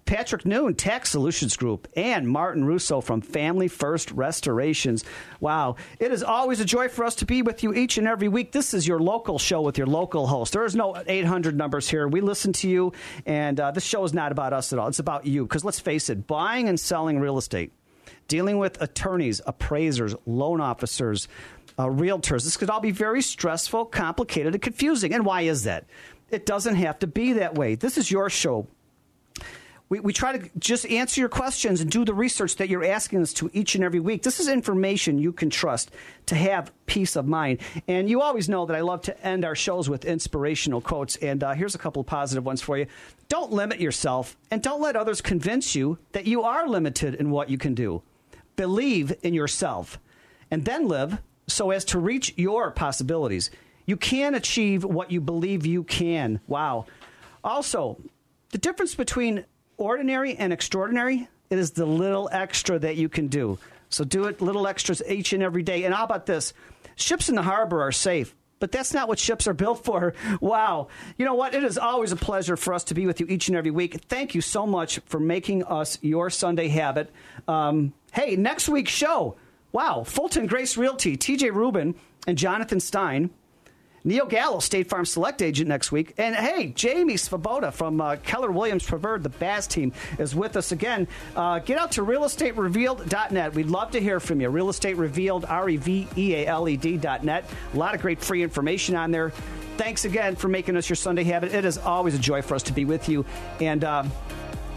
[0.04, 5.04] Patrick Noon, Tax Solutions Group, and Martin Russo from Family First Restorations.
[5.40, 5.76] Wow.
[5.98, 8.52] It is always a joy for us to be with you each and every week.
[8.52, 10.52] This is your local show with your local host.
[10.52, 12.06] There is no 800 numbers here.
[12.08, 12.92] We listen to you,
[13.26, 14.88] and uh, this show is not about us at all.
[14.88, 15.44] It's about you.
[15.44, 17.72] Because let's face it, buying and selling real estate,
[18.28, 21.28] dealing with attorneys, appraisers, loan officers,
[21.78, 25.14] uh, realtors, this could all be very stressful, complicated, and confusing.
[25.14, 25.86] And why is that?
[26.30, 27.74] It doesn't have to be that way.
[27.74, 28.66] This is your show.
[29.92, 33.20] We, we try to just answer your questions and do the research that you're asking
[33.20, 34.22] us to each and every week.
[34.22, 35.90] This is information you can trust
[36.26, 37.58] to have peace of mind.
[37.86, 41.16] And you always know that I love to end our shows with inspirational quotes.
[41.16, 42.86] And uh, here's a couple of positive ones for you.
[43.28, 47.50] Don't limit yourself and don't let others convince you that you are limited in what
[47.50, 48.00] you can do.
[48.56, 50.00] Believe in yourself
[50.50, 53.50] and then live so as to reach your possibilities.
[53.84, 56.40] You can achieve what you believe you can.
[56.46, 56.86] Wow.
[57.44, 57.98] Also,
[58.52, 59.44] the difference between
[59.82, 63.58] ordinary and extraordinary it is the little extra that you can do.
[63.90, 65.84] So do it little extras each and every day.
[65.84, 66.54] And how about this?
[66.96, 68.34] Ships in the harbor are safe.
[68.58, 70.14] But that's not what ships are built for.
[70.40, 70.88] Wow.
[71.18, 71.54] You know what?
[71.54, 74.00] It is always a pleasure for us to be with you each and every week.
[74.08, 77.10] Thank you so much for making us your Sunday habit.
[77.46, 79.36] Um, hey, next week's show.
[79.72, 80.04] Wow.
[80.04, 81.94] Fulton Grace Realty, TJ Rubin,
[82.26, 83.28] and Jonathan Stein.
[84.04, 86.14] Neil Gallo, State Farm Select Agent next week.
[86.18, 90.72] And hey, Jamie Svoboda from uh, Keller Williams Preferred, the Baz team, is with us
[90.72, 91.06] again.
[91.36, 93.54] Uh, get out to realestaterevealed.net.
[93.54, 94.48] We'd love to hear from you.
[94.48, 97.44] Real Estate Revealed, R E V E A L E D.net.
[97.72, 99.30] A lot of great free information on there.
[99.76, 101.54] Thanks again for making us your Sunday habit.
[101.54, 103.24] It is always a joy for us to be with you.
[103.60, 104.04] And uh,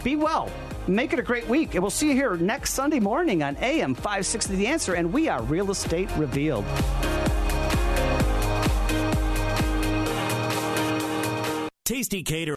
[0.02, 0.50] be well.
[0.88, 1.74] Make it a great week.
[1.74, 4.94] And we'll see you here next Sunday morning on AM 560 The Answer.
[4.94, 6.64] And we are Real Estate Revealed.
[11.86, 12.54] Tasty Cater.